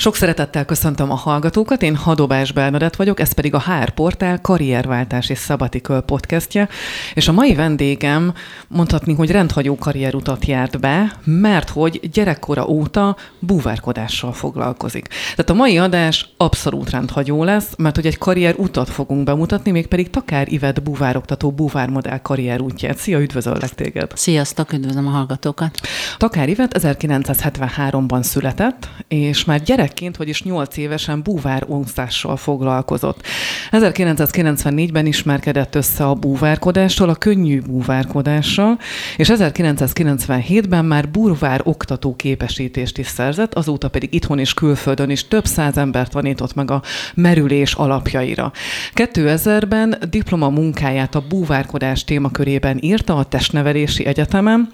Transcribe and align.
Sok 0.00 0.16
szeretettel 0.16 0.64
köszöntöm 0.64 1.10
a 1.10 1.14
hallgatókat, 1.14 1.82
én 1.82 1.96
Hadobás 1.96 2.52
Bernadett 2.52 2.96
vagyok, 2.96 3.20
ez 3.20 3.32
pedig 3.32 3.54
a 3.54 3.60
HR 3.60 3.90
Portál 3.90 4.40
karrierváltás 4.40 5.28
és 5.28 5.38
Sabbatical 5.38 6.00
podcastje, 6.00 6.68
és 7.14 7.28
a 7.28 7.32
mai 7.32 7.54
vendégem 7.54 8.34
mondhatni, 8.68 9.14
hogy 9.14 9.30
rendhagyó 9.30 9.76
karrierutat 9.76 10.44
járt 10.44 10.80
be, 10.80 11.12
mert 11.24 11.68
hogy 11.68 12.10
gyerekkora 12.12 12.66
óta 12.66 13.16
búvárkodással 13.38 14.32
foglalkozik. 14.32 15.08
Tehát 15.08 15.50
a 15.50 15.54
mai 15.54 15.78
adás 15.78 16.28
abszolút 16.36 16.90
rendhagyó 16.90 17.44
lesz, 17.44 17.74
mert 17.76 17.94
hogy 17.94 18.06
egy 18.06 18.18
karrierutat 18.18 18.88
fogunk 18.88 19.24
bemutatni, 19.24 19.70
mégpedig 19.70 20.10
Takár 20.10 20.52
Ivet 20.52 20.82
búvároktató 20.82 21.50
búvármodell 21.50 22.18
karrierútját. 22.18 22.98
Szia, 22.98 23.20
üdvözöllek 23.20 23.74
téged! 23.74 24.10
Sziasztok, 24.14 24.72
üdvözlöm 24.72 25.06
a 25.06 25.10
hallgatókat! 25.10 25.80
Takár 26.16 26.48
Ivet 26.48 26.78
1973-ban 26.78 28.22
született, 28.22 28.88
és 29.08 29.44
már 29.44 29.62
gyerek 29.62 29.86
gyerekként, 29.88 30.16
vagyis 30.16 30.42
8 30.42 30.76
évesen 30.76 31.22
búvárúszással 31.22 32.36
foglalkozott. 32.36 33.26
1994-ben 33.70 35.06
ismerkedett 35.06 35.74
össze 35.74 36.04
a 36.04 36.14
búvárkodástól, 36.14 37.08
a 37.08 37.14
könnyű 37.14 37.60
búvárkodással, 37.60 38.78
és 39.16 39.30
1997-ben 39.32 40.84
már 40.84 41.10
búvár 41.10 41.60
oktató 41.64 42.16
képesítést 42.16 42.98
is 42.98 43.06
szerzett, 43.06 43.54
azóta 43.54 43.88
pedig 43.88 44.14
itthon 44.14 44.38
és 44.38 44.54
külföldön 44.54 45.10
is 45.10 45.28
több 45.28 45.44
száz 45.44 45.76
embert 45.76 46.10
tanított 46.10 46.54
meg 46.54 46.70
a 46.70 46.82
merülés 47.14 47.74
alapjaira. 47.74 48.52
2000-ben 48.94 49.98
diploma 50.10 50.48
munkáját 50.48 51.14
a 51.14 51.24
búvárkodás 51.28 52.04
témakörében 52.04 52.78
írta 52.80 53.16
a 53.16 53.24
Testnevelési 53.24 54.06
Egyetemen, 54.06 54.70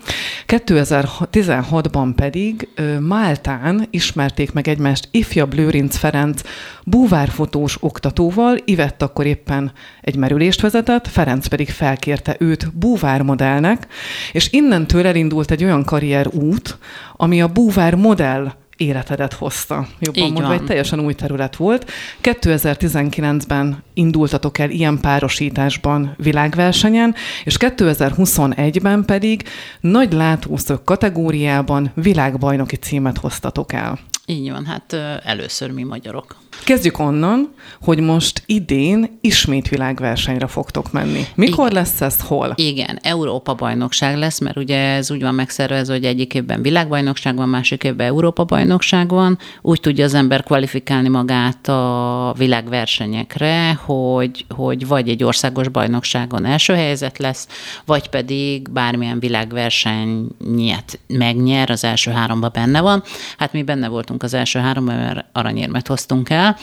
2016-ban 0.46 2.12
pedig 2.16 2.68
Máltán 3.00 3.86
ismerték 3.90 4.52
meg 4.52 4.68
egymást 4.68 5.03
ifjabb 5.10 5.54
Lőrinc 5.54 5.96
Ferenc 5.96 6.40
búvárfotós 6.84 7.76
oktatóval, 7.80 8.56
Ivett 8.64 9.02
akkor 9.02 9.26
éppen 9.26 9.72
egy 10.00 10.16
merülést 10.16 10.60
vezetett, 10.60 11.08
Ferenc 11.08 11.46
pedig 11.46 11.68
felkérte 11.68 12.36
őt 12.38 12.74
búvármodellnek, 12.74 13.86
és 14.32 14.52
innentől 14.52 15.06
elindult 15.06 15.50
egy 15.50 15.64
olyan 15.64 15.84
karrierút, 15.84 16.78
ami 17.16 17.42
a 17.42 17.48
búvár 17.48 17.94
modell 17.94 18.52
életedet 18.76 19.32
hozta. 19.32 19.86
Jobban 19.98 20.22
Így 20.22 20.32
mondva, 20.32 20.48
van. 20.48 20.58
egy 20.58 20.64
teljesen 20.64 21.00
új 21.00 21.14
terület 21.14 21.56
volt. 21.56 21.90
2019-ben 22.22 23.82
indultatok 23.94 24.58
el 24.58 24.70
ilyen 24.70 25.00
párosításban 25.00 26.14
világversenyen, 26.16 27.14
és 27.44 27.56
2021-ben 27.58 29.04
pedig 29.04 29.42
nagy 29.80 30.12
látószög 30.12 30.84
kategóriában 30.84 31.90
világbajnoki 31.94 32.76
címet 32.76 33.18
hoztatok 33.18 33.72
el. 33.72 33.98
Így 34.26 34.50
van, 34.50 34.64
hát 34.64 34.92
először 35.24 35.70
mi 35.70 35.82
magyarok. 35.82 36.36
Kezdjük 36.64 36.98
onnan, 36.98 37.52
hogy 37.82 38.00
most 38.00 38.42
idén 38.46 39.18
ismét 39.20 39.68
világversenyre 39.68 40.46
fogtok 40.46 40.92
menni. 40.92 41.24
Mikor 41.34 41.70
Igen. 41.70 41.82
lesz 41.82 42.00
ez, 42.00 42.20
hol? 42.20 42.52
Igen, 42.56 42.98
Európa-bajnokság 43.02 44.16
lesz, 44.16 44.38
mert 44.38 44.56
ugye 44.56 44.78
ez 44.78 45.10
úgy 45.10 45.22
van 45.22 45.34
megszervezve, 45.34 45.94
hogy 45.94 46.04
egyik 46.04 46.34
évben 46.34 46.62
világbajnokság 46.62 47.36
van, 47.36 47.48
másik 47.48 47.84
évben 47.84 48.06
Európa-bajnokság 48.06 49.08
van. 49.08 49.38
Úgy 49.62 49.80
tudja 49.80 50.04
az 50.04 50.14
ember 50.14 50.42
kvalifikálni 50.42 51.08
magát 51.08 51.68
a 51.68 52.34
világversenyekre, 52.36 53.72
hogy, 53.72 54.44
hogy 54.48 54.86
vagy 54.86 55.08
egy 55.08 55.24
országos 55.24 55.68
bajnokságon 55.68 56.44
első 56.44 56.74
helyzet 56.74 57.18
lesz, 57.18 57.48
vagy 57.84 58.08
pedig 58.08 58.70
bármilyen 58.70 59.18
világversenyet 59.18 60.98
megnyer, 61.06 61.70
az 61.70 61.84
első 61.84 62.10
háromba 62.10 62.48
benne 62.48 62.80
van. 62.80 63.02
Hát 63.38 63.52
mi 63.52 63.62
benne 63.62 63.88
voltunk 63.88 64.13
az 64.22 64.34
első 64.34 64.58
háromban, 64.58 64.96
mert 64.96 65.24
aranyérmet 65.32 65.86
hoztunk 65.86 66.30
el, 66.30 66.56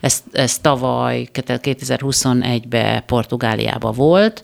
ez, 0.00 0.22
ez 0.32 0.58
tavaly, 0.58 1.28
2021-ben 1.32 3.02
Portugáliába 3.06 3.92
volt, 3.92 4.42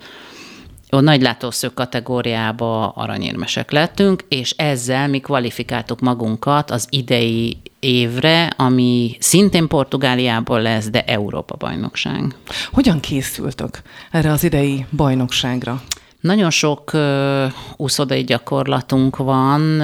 a 0.88 1.00
nagy 1.00 1.22
látószög 1.22 1.74
kategóriába 1.74 2.88
aranyérmesek 2.88 3.70
lettünk, 3.70 4.24
és 4.28 4.50
ezzel 4.50 5.08
mi 5.08 5.18
kvalifikáltuk 5.20 6.00
magunkat 6.00 6.70
az 6.70 6.86
idei 6.90 7.56
évre, 7.80 8.46
ami 8.56 9.16
szintén 9.20 9.66
Portugáliából 9.66 10.62
lesz, 10.62 10.90
de 10.90 11.04
Európa-bajnokság. 11.04 12.34
Hogyan 12.72 13.00
készültök 13.00 13.82
erre 14.10 14.30
az 14.30 14.44
idei 14.44 14.86
bajnokságra? 14.90 15.82
Nagyon 16.26 16.50
sok 16.50 16.90
uh, 16.92 17.44
úszodai 17.76 18.24
gyakorlatunk 18.24 19.16
van, 19.16 19.80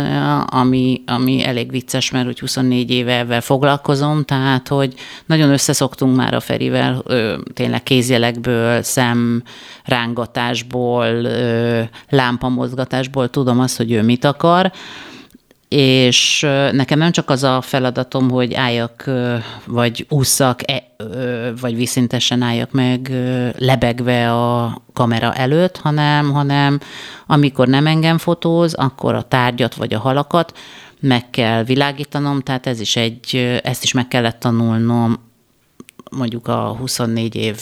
ami, 0.46 1.02
ami 1.06 1.44
elég 1.44 1.70
vicces, 1.70 2.10
mert 2.10 2.26
úgy 2.26 2.40
24 2.40 2.90
éve 2.90 3.12
ezzel 3.12 3.40
foglalkozom, 3.40 4.24
tehát 4.24 4.68
hogy 4.68 4.94
nagyon 5.26 5.50
összeszoktunk 5.50 6.16
már 6.16 6.34
a 6.34 6.40
Ferivel, 6.40 7.02
uh, 7.06 7.34
tényleg 7.54 7.82
kézjelekből, 7.82 8.82
szemrángatásból, 8.82 11.06
uh, 11.06 11.80
lámpamozgatásból 12.08 13.28
tudom 13.28 13.60
azt, 13.60 13.76
hogy 13.76 13.92
ő 13.92 14.02
mit 14.02 14.24
akar, 14.24 14.72
és 15.72 16.40
nekem 16.72 16.98
nem 16.98 17.12
csak 17.12 17.30
az 17.30 17.42
a 17.42 17.60
feladatom, 17.60 18.30
hogy 18.30 18.54
álljak, 18.54 19.10
vagy 19.66 20.06
ússzak, 20.08 20.70
e, 20.70 20.82
vagy 21.60 21.76
viszintesen 21.76 22.42
álljak 22.42 22.72
meg 22.72 23.12
lebegve 23.58 24.32
a 24.32 24.82
kamera 24.92 25.34
előtt, 25.34 25.76
hanem, 25.76 26.30
hanem 26.30 26.80
amikor 27.26 27.68
nem 27.68 27.86
engem 27.86 28.18
fotóz, 28.18 28.74
akkor 28.74 29.14
a 29.14 29.22
tárgyat 29.22 29.74
vagy 29.74 29.94
a 29.94 29.98
halakat 29.98 30.58
meg 31.00 31.30
kell 31.30 31.64
világítanom, 31.64 32.40
tehát 32.40 32.66
ez 32.66 32.80
is 32.80 32.96
egy, 32.96 33.58
ezt 33.62 33.82
is 33.82 33.92
meg 33.92 34.08
kellett 34.08 34.40
tanulnom 34.40 35.30
mondjuk 36.10 36.48
a 36.48 36.76
24 36.78 37.34
év 37.34 37.60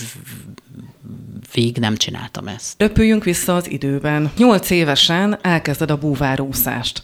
vég 1.52 1.76
nem 1.76 1.96
csináltam 1.96 2.48
ezt. 2.48 2.74
Röpüljünk 2.78 3.24
vissza 3.24 3.54
az 3.54 3.70
időben. 3.70 4.30
Nyolc 4.36 4.70
évesen 4.70 5.38
elkezded 5.42 5.90
a 5.90 5.98
búvárúszást 5.98 7.02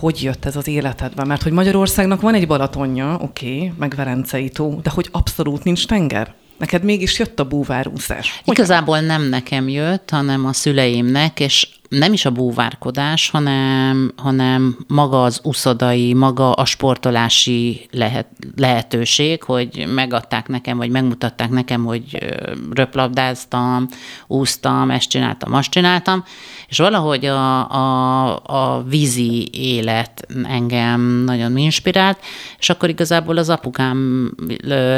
hogy 0.00 0.22
jött 0.22 0.44
ez 0.44 0.56
az 0.56 0.68
életedbe? 0.68 1.24
Mert 1.24 1.42
hogy 1.42 1.52
Magyarországnak 1.52 2.20
van 2.20 2.34
egy 2.34 2.46
Balatonja, 2.46 3.18
oké, 3.20 3.56
okay, 3.56 3.72
meg 3.78 3.94
Verencei 3.94 4.48
tó, 4.48 4.80
de 4.82 4.90
hogy 4.90 5.08
abszolút 5.12 5.64
nincs 5.64 5.86
tenger. 5.86 6.34
Neked 6.58 6.84
mégis 6.84 7.18
jött 7.18 7.40
a 7.40 7.44
búvárúszás. 7.44 8.40
Hogy 8.44 8.58
Igazából 8.58 9.00
nem 9.00 9.22
nekem 9.22 9.68
jött, 9.68 10.10
hanem 10.10 10.46
a 10.46 10.52
szüleimnek, 10.52 11.40
és 11.40 11.68
nem 11.88 12.12
is 12.12 12.24
a 12.24 12.30
búvárkodás, 12.30 13.30
hanem, 13.30 14.12
hanem 14.16 14.76
maga 14.86 15.22
az 15.22 15.40
uszodai, 15.42 16.14
maga 16.14 16.52
a 16.52 16.64
sportolási 16.64 17.88
lehet, 17.90 18.26
lehetőség, 18.56 19.42
hogy 19.42 19.86
megadták 19.94 20.48
nekem, 20.48 20.76
vagy 20.76 20.90
megmutatták 20.90 21.50
nekem, 21.50 21.84
hogy 21.84 22.18
röplabdáztam, 22.70 23.88
úsztam, 24.26 24.90
ezt 24.90 25.08
csináltam, 25.08 25.54
azt 25.54 25.70
csináltam, 25.70 26.24
és 26.68 26.78
valahogy 26.78 27.24
a, 27.24 27.70
a, 27.70 28.36
a 28.44 28.82
vízi 28.82 29.48
élet 29.52 30.26
engem 30.44 31.00
nagyon 31.00 31.56
inspirált, 31.56 32.18
és 32.58 32.70
akkor 32.70 32.88
igazából 32.88 33.36
az 33.36 33.48
apukám 33.48 34.30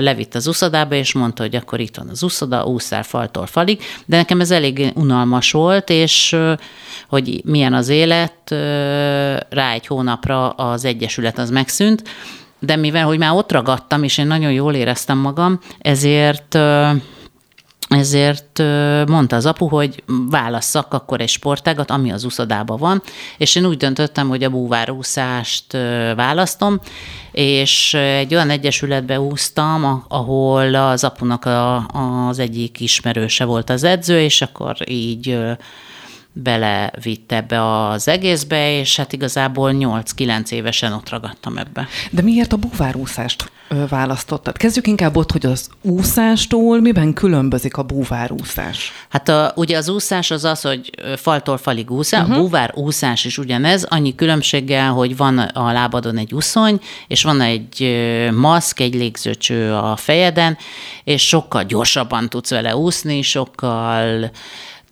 levitt 0.00 0.34
az 0.34 0.46
uszodába, 0.46 0.94
és 0.94 1.12
mondta, 1.12 1.42
hogy 1.42 1.56
akkor 1.56 1.80
itt 1.80 1.96
van 1.96 2.08
az 2.08 2.22
uszoda, 2.22 2.64
úszál 2.64 3.02
faltól 3.02 3.46
falig, 3.46 3.82
de 4.06 4.16
nekem 4.16 4.40
ez 4.40 4.50
elég 4.50 4.92
unalmas 4.94 5.52
volt, 5.52 5.90
és 5.90 6.36
hogy 7.08 7.40
milyen 7.44 7.74
az 7.74 7.88
élet, 7.88 8.50
rá 9.50 9.72
egy 9.72 9.86
hónapra 9.86 10.50
az 10.50 10.84
egyesület 10.84 11.38
az 11.38 11.50
megszűnt, 11.50 12.02
de 12.58 12.76
mivel, 12.76 13.04
hogy 13.04 13.18
már 13.18 13.32
ott 13.32 13.52
ragadtam, 13.52 14.02
és 14.02 14.18
én 14.18 14.26
nagyon 14.26 14.52
jól 14.52 14.74
éreztem 14.74 15.18
magam, 15.18 15.58
ezért 15.78 16.58
ezért 17.98 18.62
mondta 19.08 19.36
az 19.36 19.46
apu, 19.46 19.66
hogy 19.66 20.02
válasszak 20.30 20.94
akkor 20.94 21.20
egy 21.20 21.28
sportágat, 21.28 21.90
ami 21.90 22.12
az 22.12 22.24
úszodában 22.24 22.78
van, 22.78 23.02
és 23.38 23.54
én 23.54 23.66
úgy 23.66 23.76
döntöttem, 23.76 24.28
hogy 24.28 24.44
a 24.44 24.50
búvárúszást 24.50 25.72
választom, 26.16 26.80
és 27.32 27.94
egy 27.94 28.34
olyan 28.34 28.50
egyesületbe 28.50 29.20
úsztam, 29.20 30.04
ahol 30.08 30.74
az 30.74 31.04
apunak 31.04 31.44
a, 31.44 31.86
az 32.28 32.38
egyik 32.38 32.80
ismerőse 32.80 33.44
volt 33.44 33.70
az 33.70 33.84
edző, 33.84 34.20
és 34.20 34.42
akkor 34.42 34.76
így 34.90 35.38
belevitt 36.32 37.32
ebbe 37.32 37.86
az 37.86 38.08
egészbe, 38.08 38.78
és 38.78 38.96
hát 38.96 39.12
igazából 39.12 39.72
8-9 39.74 40.50
évesen 40.50 40.92
ott 40.92 41.08
ragadtam 41.08 41.58
ebbe. 41.58 41.88
De 42.10 42.22
miért 42.22 42.52
a 42.52 42.56
búvárúszást 42.56 43.50
választottad? 43.88 44.56
Kezdjük 44.56 44.86
inkább 44.86 45.16
ott, 45.16 45.32
hogy 45.32 45.46
az 45.46 45.68
úszástól 45.82 46.80
miben 46.80 47.12
különbözik 47.12 47.76
a 47.76 47.82
búvárúszás? 47.82 48.92
Hát 49.08 49.28
a, 49.28 49.52
ugye 49.56 49.76
az 49.76 49.88
úszás 49.88 50.30
az 50.30 50.44
az, 50.44 50.60
hogy 50.60 50.90
faltól 51.16 51.56
falig 51.56 51.90
úszás, 51.90 52.20
uh-huh. 52.20 52.36
a 52.36 52.40
búvár 52.40 52.72
úszás 52.74 53.24
is 53.24 53.38
ugyanez, 53.38 53.84
annyi 53.84 54.14
különbséggel, 54.14 54.90
hogy 54.90 55.16
van 55.16 55.38
a 55.38 55.72
lábadon 55.72 56.18
egy 56.18 56.34
uszony, 56.34 56.80
és 57.06 57.22
van 57.22 57.40
egy 57.40 58.00
maszk, 58.34 58.80
egy 58.80 58.94
légzőcső 58.94 59.72
a 59.72 59.96
fejeden, 59.96 60.58
és 61.04 61.26
sokkal 61.26 61.64
gyorsabban 61.64 62.28
tudsz 62.28 62.50
vele 62.50 62.76
úszni, 62.76 63.22
sokkal 63.22 64.30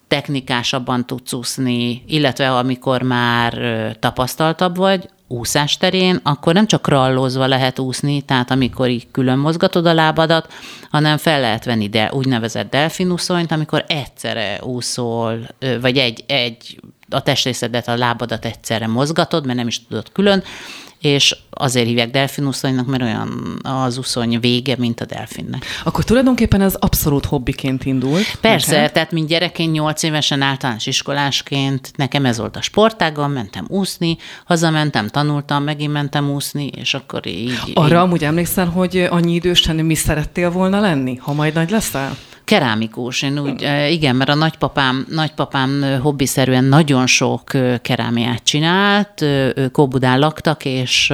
technikásabban 0.09 1.07
tudsz 1.07 1.33
úszni, 1.33 2.03
illetve 2.07 2.57
amikor 2.57 3.03
már 3.03 3.53
tapasztaltabb 4.01 4.77
vagy, 4.77 5.09
úszás 5.29 5.77
terén, 5.77 6.21
akkor 6.23 6.55
nem 6.55 6.67
csak 6.67 6.83
krallózva 6.83 7.47
lehet 7.47 7.79
úszni, 7.79 8.21
tehát 8.21 8.51
amikor 8.51 8.89
így 8.89 9.07
külön 9.11 9.39
mozgatod 9.39 9.87
a 9.87 9.95
lábadat, 9.95 10.53
hanem 10.91 11.17
fel 11.17 11.41
lehet 11.41 11.65
venni 11.65 11.89
de 11.89 12.11
úgynevezett 12.13 12.71
delfinuszonyt, 12.71 13.53
amikor 13.53 13.85
egyszerre 13.89 14.59
úszol, 14.63 15.49
vagy 15.81 15.99
egy, 15.99 16.25
egy 16.27 16.81
a 17.11 17.23
testrészedet, 17.23 17.89
a 17.89 17.97
lábadat 17.97 18.45
egyszerre 18.45 18.87
mozgatod, 18.87 19.47
mert 19.47 19.59
nem 19.59 19.67
is 19.67 19.87
tudod 19.87 20.13
külön, 20.13 20.43
és 21.01 21.37
azért 21.51 21.87
hívják 21.87 22.11
delfinuszonynak, 22.11 22.87
mert 22.87 23.03
olyan 23.03 23.59
az 23.63 23.99
uszony 23.99 24.41
vége, 24.41 24.75
mint 24.79 25.01
a 25.01 25.05
delfinnek. 25.05 25.65
Akkor 25.85 26.05
tulajdonképpen 26.05 26.61
ez 26.61 26.75
abszolút 26.75 27.25
hobbiként 27.25 27.85
indult. 27.85 28.39
Persze, 28.41 28.77
neked? 28.77 28.93
tehát 28.93 29.13
mint 29.13 29.29
gyerekként, 29.29 29.73
nyolc 29.73 30.03
évesen 30.03 30.43
általános 30.43 30.87
iskolásként, 30.87 31.91
nekem 31.97 32.25
ez 32.25 32.39
volt 32.39 32.57
a 32.57 32.63
sportágam, 32.63 33.33
mentem 33.33 33.65
úszni, 33.69 34.17
hazamentem, 34.45 35.09
tanultam, 35.09 35.63
megint 35.63 35.93
mentem 35.93 36.31
úszni, 36.31 36.67
és 36.67 36.95
akkor 36.95 37.27
így... 37.27 37.61
Arra 37.75 37.87
így... 37.87 37.93
amúgy 37.93 38.25
emlékszel, 38.25 38.67
hogy 38.67 39.07
annyi 39.11 39.35
idősen 39.35 39.77
mi 39.77 39.95
szerettél 39.95 40.51
volna 40.51 40.81
lenni, 40.81 41.17
ha 41.17 41.33
majd 41.33 41.55
nagy 41.55 41.71
leszel? 41.71 42.17
Kerámikus, 42.49 43.23
én 43.23 43.39
úgy, 43.39 43.69
igen, 43.91 44.17
mert 44.17 44.31
a 44.31 44.35
nagypapám, 44.35 45.07
nagypapám 45.11 45.99
hobbiszerűen 46.03 46.65
nagyon 46.65 47.07
sok 47.07 47.45
kerámiát 47.83 48.45
csinált, 48.45 49.21
ők 49.55 49.79
Óbudán 49.79 50.19
laktak, 50.19 50.65
és 50.65 51.13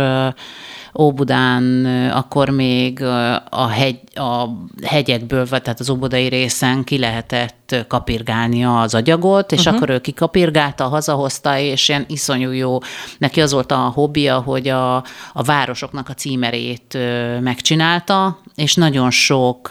Óbudán 0.99 1.85
akkor 2.11 2.49
még 2.49 3.02
a, 3.50 3.67
hegy, 3.69 4.00
a 4.14 4.49
hegyekből, 4.87 5.46
tehát 5.46 5.81
az 5.81 5.91
óbudai 5.91 6.29
részen 6.29 6.85
ki 6.85 6.99
lehetett 6.99 7.76
kapirgálni 7.88 8.64
az 8.64 8.94
agyagot, 8.94 9.52
és 9.52 9.58
uh-huh. 9.58 9.75
akkor 9.75 9.91
ő 9.91 10.00
kikapirgálta, 10.00 10.88
hazahozta, 10.88 11.58
és 11.58 11.88
ilyen 11.88 12.05
iszonyú 12.08 12.50
jó. 12.50 12.79
Neki 13.19 13.41
az 13.41 13.52
volt 13.52 13.73
a 13.73 13.76
hobbija, 13.94 14.41
hogy 14.41 14.69
a, 14.69 14.96
a 15.32 15.43
városoknak 15.43 16.08
a 16.08 16.14
címerét 16.14 16.99
megcsinálta, 17.40 18.38
és 18.55 18.75
nagyon 18.75 19.11
sok 19.11 19.69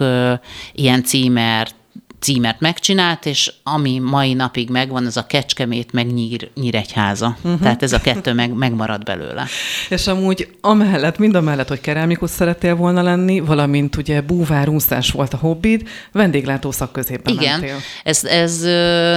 ilyen 0.73 1.03
címert 1.03 1.75
címert 2.23 2.59
megcsinált, 2.59 3.25
és 3.25 3.53
ami 3.63 3.99
mai 3.99 4.33
napig 4.33 4.69
megvan, 4.69 5.05
az 5.05 5.17
a 5.17 5.25
Kecskemét 5.25 5.91
meg 5.91 6.13
Nyír, 6.13 6.49
Nyíregyháza. 6.55 7.37
Uh-huh. 7.41 7.61
Tehát 7.61 7.83
ez 7.83 7.93
a 7.93 7.99
kettő 7.99 8.33
meg, 8.33 8.53
megmaradt 8.53 9.03
belőle. 9.03 9.45
És 9.89 10.07
amúgy 10.07 10.47
amellett, 10.61 11.17
mind 11.17 11.35
amellett, 11.35 11.67
hogy 11.67 11.81
kerámikus 11.81 12.29
szerettél 12.29 12.75
volna 12.75 13.01
lenni, 13.01 13.39
valamint 13.39 13.95
ugye 13.95 14.21
búvárúszás 14.21 15.11
volt 15.11 15.33
a 15.33 15.37
hobbid, 15.37 15.87
vendéglátó 16.11 16.71
szakközépen 16.71 17.33
Igen, 17.33 17.59
mentél. 17.59 17.77
ez, 18.03 18.23
ez 18.23 18.59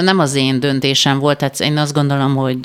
nem 0.02 0.18
az 0.18 0.34
én 0.34 0.60
döntésem 0.60 1.18
volt, 1.18 1.38
tehát 1.38 1.60
én 1.60 1.76
azt 1.76 1.92
gondolom, 1.92 2.34
hogy 2.34 2.60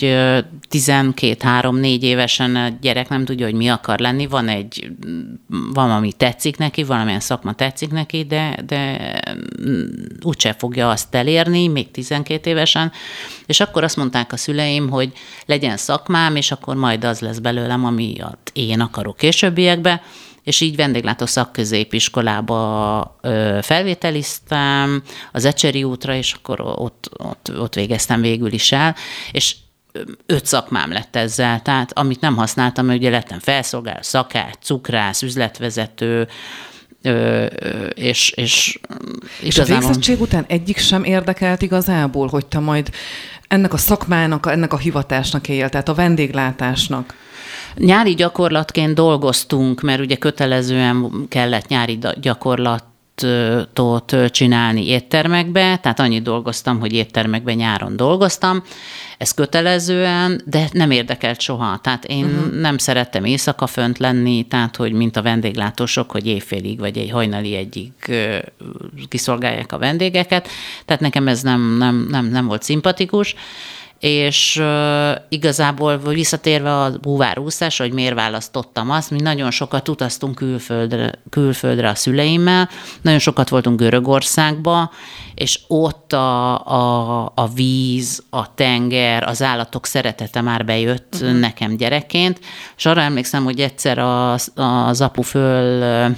12-3-4 0.71 2.01
évesen 2.01 2.55
a 2.55 2.69
gyerek 2.81 3.09
nem 3.09 3.25
tudja, 3.25 3.45
hogy 3.45 3.55
mi 3.55 3.67
akar 3.67 3.99
lenni, 3.99 4.27
van 4.27 4.47
egy, 4.47 4.91
van, 5.73 5.91
ami 5.91 6.11
tetszik 6.11 6.57
neki, 6.57 6.83
valamilyen 6.83 7.19
szakma 7.19 7.53
tetszik 7.53 7.91
neki, 7.91 8.23
de, 8.23 8.57
de 8.65 9.21
úgyse 10.31 10.55
fogja 10.57 10.89
azt 10.89 11.15
elérni, 11.15 11.67
még 11.67 11.91
12 11.91 12.49
évesen, 12.49 12.91
és 13.45 13.59
akkor 13.59 13.83
azt 13.83 13.95
mondták 13.95 14.33
a 14.33 14.37
szüleim, 14.37 14.89
hogy 14.89 15.11
legyen 15.45 15.77
szakmám, 15.77 16.35
és 16.35 16.51
akkor 16.51 16.75
majd 16.75 17.03
az 17.03 17.19
lesz 17.19 17.37
belőlem, 17.37 17.85
amiatt 17.85 18.49
én 18.53 18.79
akarok 18.79 19.17
későbbiekbe, 19.17 20.01
és 20.43 20.61
így 20.61 20.75
vendéglátó 20.75 21.25
szakközépiskolába 21.25 23.19
felvételiztem, 23.61 25.03
az 25.31 25.45
Ecseri 25.45 25.83
útra, 25.83 26.13
és 26.15 26.33
akkor 26.33 26.61
ott, 26.61 27.09
ott, 27.17 27.51
ott 27.59 27.73
végeztem 27.73 28.21
végül 28.21 28.53
is 28.53 28.71
el, 28.71 28.95
és 29.31 29.55
öt 30.25 30.45
szakmám 30.45 30.91
lett 30.91 31.15
ezzel, 31.15 31.61
tehát 31.61 31.97
amit 31.97 32.21
nem 32.21 32.35
használtam, 32.35 32.87
ugye 32.87 33.09
lettem 33.09 33.39
felszolgáló, 33.39 34.01
szakács, 34.01 34.55
cukrász, 34.61 35.21
üzletvezető, 35.21 36.27
Ö, 37.03 37.45
és, 37.93 38.29
és, 38.29 38.79
és 39.41 39.57
a 39.57 39.63
végzettség 39.63 40.21
után 40.21 40.45
egyik 40.47 40.77
sem 40.77 41.03
érdekelt 41.03 41.61
igazából, 41.61 42.27
hogy 42.27 42.45
te 42.45 42.59
majd 42.59 42.89
ennek 43.47 43.73
a 43.73 43.77
szakmának, 43.77 44.47
ennek 44.47 44.73
a 44.73 44.77
hivatásnak 44.77 45.47
él, 45.49 45.69
tehát 45.69 45.89
a 45.89 45.93
vendéglátásnak? 45.93 47.13
Nyári 47.75 48.13
gyakorlatként 48.13 48.93
dolgoztunk, 48.93 49.81
mert 49.81 49.99
ugye 49.99 50.15
kötelezően 50.15 51.25
kellett 51.29 51.67
nyári 51.67 51.99
gyakorlat 52.21 52.83
tot 53.73 54.15
csinálni 54.29 54.87
éttermekbe, 54.87 55.77
tehát 55.77 55.99
annyit 55.99 56.23
dolgoztam, 56.23 56.79
hogy 56.79 56.93
éttermekben 56.93 57.55
nyáron 57.55 57.95
dolgoztam, 57.95 58.63
ez 59.17 59.31
kötelezően, 59.31 60.41
de 60.45 60.67
nem 60.71 60.91
érdekelt 60.91 61.39
soha. 61.39 61.79
Tehát 61.83 62.05
én 62.05 62.25
uh-huh. 62.25 62.59
nem 62.59 62.77
szerettem 62.77 63.25
éjszaka 63.25 63.67
fönt 63.67 63.97
lenni, 63.97 64.43
tehát 64.43 64.75
hogy 64.75 64.91
mint 64.91 65.17
a 65.17 65.21
vendéglátósok, 65.21 66.11
hogy 66.11 66.27
éjfélig 66.27 66.79
vagy 66.79 66.97
egy 66.97 67.11
hajnali 67.11 67.55
egyig 67.55 67.91
kiszolgálják 69.07 69.71
a 69.71 69.77
vendégeket, 69.77 70.47
tehát 70.85 71.01
nekem 71.01 71.27
ez 71.27 71.41
nem, 71.41 71.77
nem, 71.77 72.07
nem, 72.09 72.25
nem 72.25 72.45
volt 72.45 72.63
szimpatikus 72.63 73.35
és 74.01 74.57
uh, 74.61 75.11
igazából 75.29 75.97
visszatérve 75.97 76.77
a 76.77 76.91
búvárúszás, 77.01 77.77
hogy 77.77 77.93
miért 77.93 78.13
választottam 78.13 78.89
azt, 78.89 79.11
mi 79.11 79.21
nagyon 79.21 79.51
sokat 79.51 79.89
utaztunk 79.89 80.35
külföldre, 80.35 81.11
külföldre 81.29 81.89
a 81.89 81.95
szüleimmel, 81.95 82.69
nagyon 83.01 83.19
sokat 83.19 83.49
voltunk 83.49 83.79
Görögországba, 83.79 84.91
és 85.35 85.59
ott 85.67 86.13
a, 86.13 86.65
a, 86.65 87.21
a 87.35 87.47
víz, 87.47 88.23
a 88.29 88.53
tenger, 88.53 89.23
az 89.23 89.41
állatok 89.41 89.85
szeretete 89.85 90.41
már 90.41 90.65
bejött 90.65 91.15
uh-huh. 91.15 91.39
nekem 91.39 91.77
gyerekként, 91.77 92.39
és 92.77 92.85
arra 92.85 93.01
emlékszem, 93.01 93.43
hogy 93.43 93.59
egyszer 93.59 93.97
az, 93.97 94.51
az 94.55 95.01
apu 95.01 95.21
föl 95.21 96.15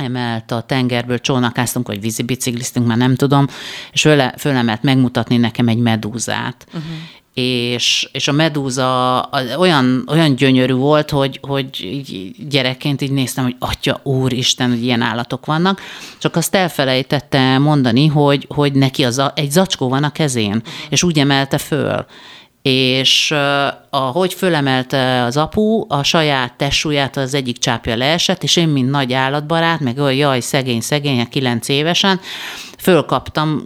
emelt 0.00 0.50
a 0.50 0.60
tengerből, 0.60 1.18
csónakáztunk, 1.18 1.86
vagy 1.86 2.00
vízibicikliztünk, 2.00 2.86
már 2.86 2.96
nem 2.96 3.14
tudom, 3.14 3.46
és 3.92 4.00
föle, 4.00 4.34
fölemelt 4.38 4.82
megmutatni 4.82 5.36
nekem 5.36 5.68
egy 5.68 5.78
medúzát. 5.78 6.66
Uh-huh 6.66 6.82
és, 7.34 8.08
és 8.12 8.28
a 8.28 8.32
medúza 8.32 9.28
olyan, 9.58 10.04
olyan 10.10 10.34
gyönyörű 10.34 10.72
volt, 10.72 11.10
hogy, 11.10 11.38
hogy 11.42 11.68
így 11.80 12.34
gyerekként 12.48 13.00
így 13.00 13.12
néztem, 13.12 13.44
hogy 13.44 13.56
atya, 13.58 14.00
úristen, 14.02 14.68
hogy 14.68 14.82
ilyen 14.82 15.00
állatok 15.00 15.46
vannak, 15.46 15.80
csak 16.18 16.36
azt 16.36 16.54
elfelejtette 16.54 17.58
mondani, 17.58 18.06
hogy, 18.06 18.46
hogy 18.48 18.72
neki 18.72 19.04
az 19.04 19.18
a, 19.18 19.32
egy 19.36 19.50
zacskó 19.50 19.88
van 19.88 20.04
a 20.04 20.12
kezén, 20.12 20.46
uh-huh. 20.46 20.62
és 20.88 21.02
úgy 21.02 21.18
emelte 21.18 21.58
föl 21.58 22.06
és 22.62 23.34
ahogy 23.90 24.34
fölemelte 24.34 25.22
az 25.22 25.36
apu, 25.36 25.84
a 25.88 26.02
saját 26.02 26.52
testsúlyát 26.56 27.16
az 27.16 27.34
egyik 27.34 27.58
csápja 27.58 27.96
leesett, 27.96 28.42
és 28.42 28.56
én, 28.56 28.68
mint 28.68 28.90
nagy 28.90 29.12
állatbarát, 29.12 29.80
meg 29.80 29.98
olyan 29.98 30.14
jaj, 30.14 30.40
szegény, 30.40 30.80
szegény, 30.80 31.28
kilenc 31.28 31.68
évesen, 31.68 32.20
fölkaptam, 32.78 33.62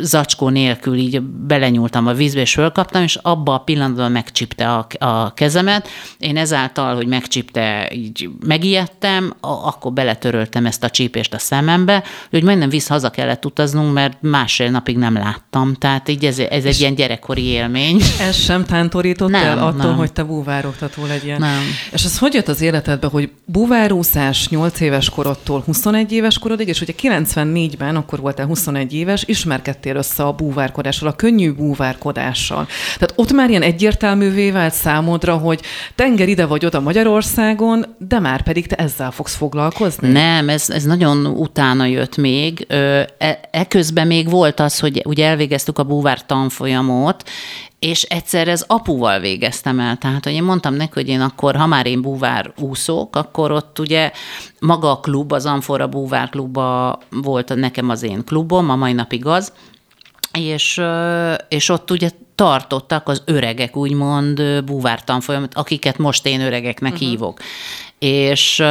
zacskó 0.00 0.48
nélkül 0.48 0.96
így 0.96 1.22
belenyúltam 1.22 2.06
a 2.06 2.12
vízbe, 2.12 2.40
és 2.40 2.52
fölkaptam, 2.52 3.02
és 3.02 3.18
abba 3.22 3.54
a 3.54 3.58
pillanatban 3.58 4.12
megcsipte 4.12 4.72
a, 4.72 4.86
a 4.98 5.34
kezemet. 5.34 5.88
Én 6.18 6.36
ezáltal, 6.36 6.94
hogy 6.94 7.06
megcsipte, 7.06 7.90
így 7.92 8.28
megijedtem, 8.46 9.34
akkor 9.40 9.92
beletöröltem 9.92 10.66
ezt 10.66 10.84
a 10.84 10.90
csípést 10.90 11.34
a 11.34 11.38
szemembe, 11.38 12.02
hogy 12.30 12.42
majdnem 12.42 12.68
vissza 12.68 12.92
haza 12.92 13.10
kellett 13.10 13.44
utaznunk, 13.44 13.92
mert 13.92 14.16
másfél 14.20 14.70
napig 14.70 14.96
nem 14.96 15.14
láttam. 15.14 15.74
Tehát 15.74 16.08
így 16.08 16.24
ez, 16.24 16.38
ez 16.38 16.64
egy 16.64 16.80
ilyen 16.80 16.94
gyerekkori 16.94 17.44
élmény. 17.44 18.00
Ez 18.20 18.36
sem 18.36 18.64
tántorított 18.64 19.30
nem, 19.30 19.44
el 19.44 19.59
attól, 19.62 19.90
nem. 19.90 19.96
hogy 19.96 20.12
te 20.12 20.22
búvároktató 20.22 21.06
legyen. 21.06 21.40
Nem. 21.40 21.60
És 21.92 22.04
az 22.04 22.18
hogy 22.18 22.34
jött 22.34 22.48
az 22.48 22.60
életedbe, 22.60 23.06
hogy 23.06 23.30
búvárúszás 23.44 24.48
8 24.48 24.80
éves 24.80 25.10
korodtól 25.10 25.62
21 25.66 26.12
éves 26.12 26.38
korodig, 26.38 26.68
és 26.68 26.80
ugye 26.80 26.92
94-ben, 27.02 27.96
akkor 27.96 28.20
voltál 28.20 28.46
21 28.46 28.94
éves, 28.94 29.24
ismerkedtél 29.26 29.96
össze 29.96 30.22
a 30.22 30.32
búvárkodással, 30.32 31.08
a 31.08 31.12
könnyű 31.12 31.52
búvárkodással. 31.52 32.66
Tehát 32.94 33.12
ott 33.16 33.32
már 33.32 33.50
ilyen 33.50 33.62
egyértelművé 33.62 34.50
vált 34.50 34.74
számodra, 34.74 35.36
hogy 35.36 35.60
tenger 35.94 36.28
ide 36.28 36.46
vagy 36.46 36.66
oda 36.66 36.80
Magyarországon, 36.80 37.86
de 37.98 38.18
már 38.18 38.42
pedig 38.42 38.66
te 38.66 38.76
ezzel 38.76 39.10
fogsz 39.10 39.34
foglalkozni? 39.34 40.08
Nem, 40.08 40.48
ez, 40.48 40.70
ez 40.70 40.84
nagyon 40.84 41.26
utána 41.26 41.86
jött 41.86 42.16
még. 42.16 42.66
E, 42.68 43.08
eközben 43.50 44.06
még 44.06 44.30
volt 44.30 44.60
az, 44.60 44.78
hogy 44.78 45.02
ugye 45.04 45.26
elvégeztük 45.26 45.78
a 45.78 45.84
búvár 45.84 46.26
tanfolyamot, 46.26 47.24
és 47.80 48.02
egyszer 48.02 48.48
ez 48.48 48.64
apuval 48.66 49.20
végeztem 49.20 49.80
el. 49.80 49.96
Tehát, 49.96 50.24
hogy 50.24 50.32
én 50.32 50.42
mondtam 50.42 50.74
neki, 50.74 50.90
hogy 50.94 51.08
én 51.08 51.20
akkor, 51.20 51.56
ha 51.56 51.66
már 51.66 51.86
én 51.86 52.02
búvár 52.02 52.52
úszók, 52.58 53.16
akkor 53.16 53.52
ott 53.52 53.78
ugye 53.78 54.12
maga 54.58 54.90
a 54.90 55.00
klub, 55.00 55.32
az 55.32 55.46
Amfora 55.46 55.88
Búvár 55.88 56.28
Klubba 56.28 56.98
volt 57.10 57.54
nekem 57.54 57.88
az 57.88 58.02
én 58.02 58.24
klubom, 58.24 58.70
a 58.70 58.76
mai 58.76 58.92
napig 58.92 59.26
az, 59.26 59.52
és, 60.32 60.82
és 61.48 61.68
ott 61.68 61.90
ugye 61.90 62.10
tartottak 62.34 63.08
az 63.08 63.22
öregek, 63.24 63.76
úgymond 63.76 64.64
búvártanfolyamot, 64.64 65.54
akiket 65.54 65.98
most 65.98 66.26
én 66.26 66.40
öregeknek 66.40 66.92
uh-huh. 66.92 67.08
hívok. 67.08 67.40
És 67.98 68.62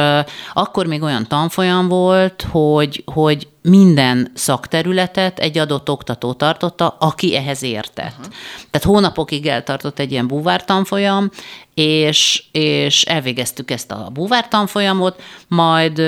akkor 0.52 0.86
még 0.86 1.02
olyan 1.02 1.26
tanfolyam 1.26 1.88
volt, 1.88 2.46
hogy, 2.50 3.02
hogy 3.06 3.48
minden 3.62 4.30
szakterületet 4.34 5.38
egy 5.38 5.58
adott 5.58 5.90
oktató 5.90 6.32
tartotta, 6.32 6.96
aki 6.98 7.36
ehhez 7.36 7.62
értett. 7.62 8.16
Uh-huh. 8.18 8.34
Tehát 8.70 8.86
hónapokig 8.86 9.46
eltartott 9.46 9.98
egy 9.98 10.10
ilyen 10.10 10.26
búvártanfolyam, 10.26 11.30
és, 11.74 12.42
és 12.52 13.02
elvégeztük 13.02 13.70
ezt 13.70 13.90
a 13.90 14.10
búvártanfolyamot, 14.12 15.22
majd, 15.48 16.02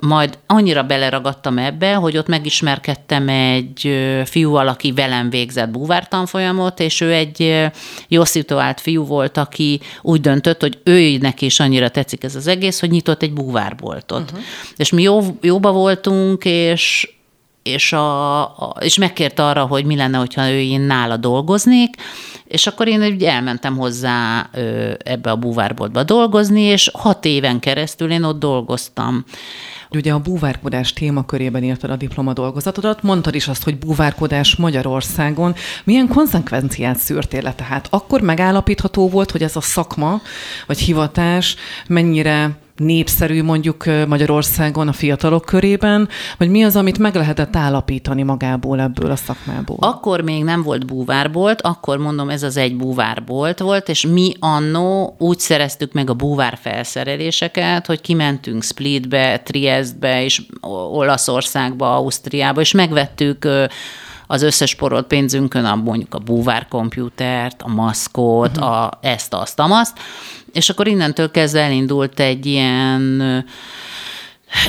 majd 0.00 0.38
annyira 0.46 0.82
beleragadtam 0.82 1.58
ebbe, 1.58 1.94
hogy 1.94 2.16
ott 2.16 2.26
megismerkedtem 2.26 3.28
egy 3.28 3.90
fiúval, 4.24 4.68
aki 4.68 4.92
velem 4.92 5.30
végzett 5.30 5.70
búvártanfolyamot, 5.70 6.80
és 6.80 7.00
ő 7.00 7.12
egy 7.12 7.68
jó 8.08 8.24
szituált 8.24 8.80
fiú 8.80 9.04
volt, 9.04 9.36
aki 9.36 9.80
úgy 10.02 10.20
döntött, 10.20 10.60
hogy 10.60 10.78
ő 10.84 11.18
neki 11.18 11.44
is 11.44 11.60
annyira 11.60 11.88
tetszik 11.88 12.24
ez 12.24 12.34
az 12.34 12.46
egész, 12.46 12.80
hogy 12.80 12.90
nyitott 12.90 13.22
egy 13.22 13.32
búvárboltot. 13.32 14.22
Uh-huh. 14.22 14.38
És 14.76 14.90
mi 14.90 15.02
jó, 15.02 15.20
jóba 15.40 15.72
voltunk, 15.72 16.44
és 16.44 16.73
és, 17.64 17.92
a, 17.92 18.40
a, 18.42 18.76
és 18.80 18.98
megkérte 18.98 19.44
arra, 19.44 19.66
hogy 19.66 19.84
mi 19.84 19.96
lenne, 19.96 20.18
hogyha 20.18 20.50
ő 20.50 20.60
én 20.60 20.80
nála 20.80 21.16
dolgoznék, 21.16 21.94
és 22.44 22.66
akkor 22.66 22.88
én 22.88 23.02
ugye 23.02 23.30
elmentem 23.30 23.76
hozzá 23.76 24.48
ebbe 24.98 25.30
a 25.30 25.36
búvárboltba 25.36 26.02
dolgozni, 26.02 26.60
és 26.60 26.90
hat 26.92 27.24
éven 27.24 27.60
keresztül 27.60 28.10
én 28.10 28.22
ott 28.22 28.38
dolgoztam. 28.38 29.24
Ugye 29.90 30.12
a 30.12 30.18
búvárkodás 30.18 30.92
témakörében 30.92 31.62
írtad 31.62 31.90
a 31.90 31.96
diplomadolgozatodat, 31.96 33.02
mondtad 33.02 33.34
is 33.34 33.48
azt, 33.48 33.64
hogy 33.64 33.78
búvárkodás 33.78 34.56
Magyarországon. 34.56 35.54
Milyen 35.84 36.08
konzekvenciát 36.08 36.96
szűrtél 36.96 37.42
le? 37.42 37.52
Tehát 37.52 37.86
akkor 37.90 38.20
megállapítható 38.20 39.08
volt, 39.08 39.30
hogy 39.30 39.42
ez 39.42 39.56
a 39.56 39.60
szakma 39.60 40.20
vagy 40.66 40.78
hivatás 40.78 41.56
mennyire 41.86 42.56
népszerű 42.76 43.42
mondjuk 43.42 43.84
Magyarországon 44.08 44.88
a 44.88 44.92
fiatalok 44.92 45.44
körében, 45.44 46.08
vagy 46.38 46.48
mi 46.48 46.64
az, 46.64 46.76
amit 46.76 46.98
meg 46.98 47.14
lehetett 47.14 47.56
állapítani 47.56 48.22
magából 48.22 48.80
ebből 48.80 49.10
a 49.10 49.16
szakmából? 49.16 49.76
Akkor 49.80 50.20
még 50.20 50.44
nem 50.44 50.62
volt 50.62 50.86
búvárbolt, 50.86 51.62
akkor 51.62 51.98
mondom, 51.98 52.28
ez 52.28 52.42
az 52.42 52.56
egy 52.56 52.76
búvárbolt 52.76 53.58
volt, 53.58 53.88
és 53.88 54.06
mi 54.06 54.32
annó 54.38 55.16
úgy 55.18 55.38
szereztük 55.38 55.92
meg 55.92 56.10
a 56.10 56.14
búvár 56.14 56.58
felszereléseket, 56.60 57.86
hogy 57.86 58.00
kimentünk 58.00 58.62
Splitbe, 58.62 59.40
Triestbe, 59.40 60.24
és 60.24 60.42
Olaszországba, 60.92 61.96
Ausztriába, 61.96 62.60
és 62.60 62.72
megvettük 62.72 63.48
az 64.26 64.42
összes 64.42 64.74
porolt 64.74 65.06
pénzünkön 65.06 65.64
a, 65.64 65.74
mondjuk 65.74 66.14
a 66.14 66.18
búvár 66.18 66.68
komputert, 66.68 67.62
a 67.62 67.68
maszkot, 67.68 68.56
uh-huh. 68.56 68.72
a 68.72 68.98
ezt, 69.02 69.34
azt, 69.34 69.60
amazt, 69.60 69.98
és 70.52 70.70
akkor 70.70 70.88
innentől 70.88 71.30
kezdve 71.30 71.60
elindult 71.60 72.20
egy 72.20 72.46
ilyen 72.46 73.22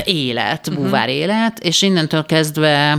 élet, 0.04 0.70
mhm. 0.70 0.82
búvár 0.82 1.08
uh-huh. 1.08 1.20
élet, 1.20 1.58
és 1.58 1.82
innentől 1.82 2.26
kezdve 2.26 2.98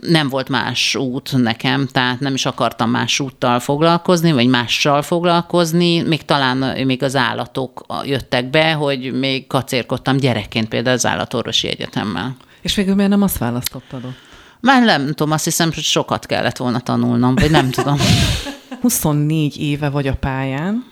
nem 0.00 0.28
volt 0.28 0.48
más 0.48 0.94
út 0.94 1.36
nekem, 1.36 1.86
tehát 1.86 2.20
nem 2.20 2.34
is 2.34 2.46
akartam 2.46 2.90
más 2.90 3.20
úttal 3.20 3.60
foglalkozni, 3.60 4.32
vagy 4.32 4.46
mással 4.46 5.02
foglalkozni, 5.02 6.02
még 6.02 6.24
talán 6.24 6.86
még 6.86 7.02
az 7.02 7.16
állatok 7.16 7.86
jöttek 8.04 8.50
be, 8.50 8.72
hogy 8.72 9.12
még 9.12 9.46
kacérkodtam 9.46 10.16
gyerekként 10.16 10.68
például 10.68 10.96
az 10.96 11.06
állatorvosi 11.06 11.68
egyetemmel. 11.68 12.36
És 12.62 12.74
végül 12.74 12.94
miért 12.94 13.10
nem 13.10 13.22
azt 13.22 13.38
választottad 13.38 14.04
ott? 14.04 14.33
Már 14.64 14.82
nem 14.82 15.06
tudom, 15.06 15.30
azt 15.30 15.44
hiszem, 15.44 15.70
hogy 15.74 15.82
sokat 15.82 16.26
kellett 16.26 16.56
volna 16.56 16.80
tanulnom, 16.80 17.34
vagy 17.34 17.50
nem 17.50 17.70
tudom. 17.70 17.96
24 18.82 19.60
éve 19.62 19.88
vagy 19.88 20.06
a 20.06 20.14
pályán. 20.14 20.84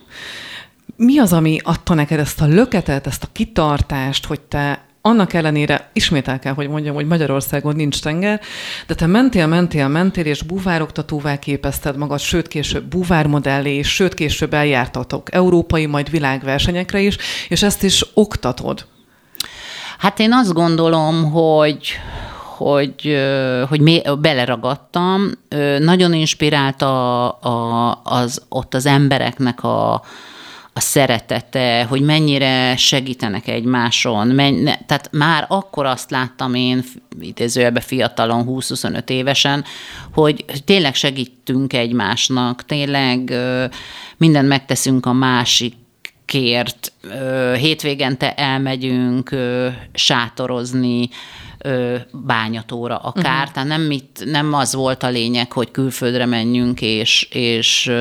Mi 0.97 1.19
az, 1.19 1.33
ami 1.33 1.59
adta 1.62 1.95
neked 1.95 2.19
ezt 2.19 2.41
a 2.41 2.47
löketet, 2.47 3.07
ezt 3.07 3.23
a 3.23 3.29
kitartást, 3.33 4.26
hogy 4.26 4.41
te 4.41 4.85
annak 5.00 5.33
ellenére, 5.33 5.91
ismét 5.93 6.29
el 6.29 6.38
kell, 6.38 6.55
hogy 6.55 6.69
mondjam, 6.69 6.95
hogy 6.95 7.07
Magyarországon 7.07 7.76
nincs 7.76 8.00
tenger, 8.00 8.41
de 8.87 8.95
te 8.95 9.07
mentél, 9.07 9.47
mentél, 9.47 9.88
mentél, 9.88 10.25
és 10.25 10.43
búvároktatóvá 10.43 11.38
képezted 11.38 11.97
magad, 11.97 12.21
sőt 12.21 12.49
később 12.49 12.85
búvármodellé, 12.85 13.75
és 13.75 13.88
sőt 13.88 14.14
később 14.14 14.55
eljártatok 14.55 15.35
európai, 15.35 15.87
majd 15.87 16.11
világversenyekre 16.11 17.00
is, 17.00 17.17
és 17.49 17.62
ezt 17.62 17.83
is 17.83 18.05
oktatod. 18.14 18.87
Hát 19.99 20.19
én 20.19 20.33
azt 20.33 20.52
gondolom, 20.52 21.31
hogy 21.31 21.99
hogy, 22.62 23.19
hogy 23.69 24.02
beleragadtam. 24.21 25.31
Nagyon 25.78 26.12
inspirált 26.12 26.83
a, 26.83 27.25
a, 27.26 28.00
az, 28.04 28.42
ott 28.49 28.75
az 28.75 28.87
embereknek 28.87 29.64
a, 29.64 30.02
a 30.75 30.81
szeretete, 30.81 31.87
hogy 31.88 32.00
mennyire 32.00 32.76
segítenek 32.76 33.49
egymáson. 33.49 34.26
Menny, 34.26 34.64
tehát 34.87 35.09
már 35.12 35.47
akkor 35.49 35.87
azt 35.87 36.11
láttam 36.11 36.54
én, 36.54 36.85
idézőjelben 37.21 37.83
fiatalon, 37.83 38.45
20-25 38.49 39.09
évesen, 39.09 39.64
hogy 40.14 40.45
tényleg 40.64 40.95
segítünk 40.95 41.73
egymásnak, 41.73 42.64
tényleg 42.64 43.35
mindent 44.16 44.49
megteszünk 44.49 45.07
a 45.07 45.12
másik 45.12 45.75
kért. 46.25 46.92
Hétvégente 47.57 48.35
elmegyünk 48.35 49.37
sátorozni, 49.92 51.09
bányatóra 52.12 52.97
akár, 52.97 53.40
uh-huh. 53.40 53.52
tehát 53.52 53.69
nem, 53.69 53.83
mit, 53.83 54.23
nem 54.25 54.54
az 54.54 54.75
volt 54.75 55.02
a 55.02 55.09
lényeg, 55.09 55.52
hogy 55.52 55.71
külföldre 55.71 56.26
menjünk, 56.26 56.81
és, 56.81 57.28
és 57.31 57.92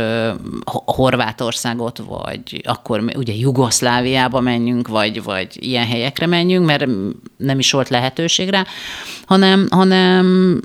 Horvátországot, 0.85 1.97
vagy 1.97 2.61
akkor 2.63 3.03
ugye 3.15 3.33
Jugoszláviába 3.33 4.39
menjünk, 4.39 4.87
vagy, 4.87 5.23
vagy 5.23 5.47
ilyen 5.53 5.85
helyekre 5.85 6.25
menjünk, 6.25 6.65
mert 6.65 6.85
nem 7.37 7.59
is 7.59 7.71
volt 7.71 7.89
lehetőség 7.89 8.49
rá, 8.49 8.65
hanem, 9.25 9.67
hanem 9.69 10.59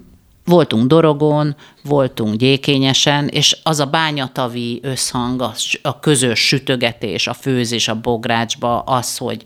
voltunk 0.47 0.87
Dorogon, 0.87 1.57
voltunk 1.83 2.35
Gyékényesen, 2.35 3.29
és 3.29 3.57
az 3.63 3.81
a 3.81 3.87
bányatavi 3.87 4.81
összhang, 4.83 5.43
a, 5.43 5.53
a 5.83 6.01
közös 6.01 6.47
sütögetés, 6.47 7.27
a 7.27 7.35
főzés 7.35 7.89
a 7.89 8.01
bográcsba, 8.01 8.81
az, 8.81 9.17
hogy, 9.17 9.43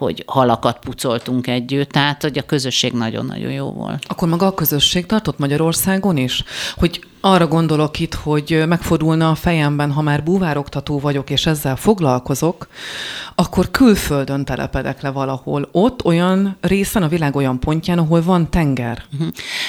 hogy 0.00 0.24
halakat 0.26 0.78
pucoltunk 0.78 1.46
együtt, 1.46 1.90
tehát 1.90 2.22
hogy 2.22 2.38
a 2.38 2.42
közösség 2.42 2.92
nagyon-nagyon 2.92 3.52
jó 3.52 3.70
volt. 3.72 4.04
Akkor 4.08 4.28
maga 4.28 4.46
a 4.46 4.54
közösség 4.54 5.06
tartott 5.06 5.38
Magyarországon 5.38 6.16
is? 6.16 6.44
Hogy 6.76 7.04
arra 7.20 7.46
gondolok 7.46 7.98
itt, 7.98 8.14
hogy 8.14 8.62
megfordulna 8.66 9.30
a 9.30 9.34
fejemben, 9.34 9.92
ha 9.92 10.02
már 10.02 10.22
búvároktató 10.22 10.98
vagyok, 10.98 11.30
és 11.30 11.46
ezzel 11.46 11.76
foglalkozok, 11.76 12.68
akkor 13.34 13.70
külföldön 13.70 14.44
telepedek 14.44 15.02
le 15.02 15.10
valahol. 15.10 15.68
Ott 15.72 16.04
olyan 16.04 16.56
részen, 16.60 17.02
a 17.02 17.08
világ 17.08 17.36
olyan 17.36 17.60
pontján, 17.60 17.98
ahol 17.98 18.22
van 18.22 18.50
tenger. 18.50 19.02
Mhm. 19.18 19.28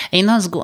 Én, 0.09 0.29
azt, 0.29 0.55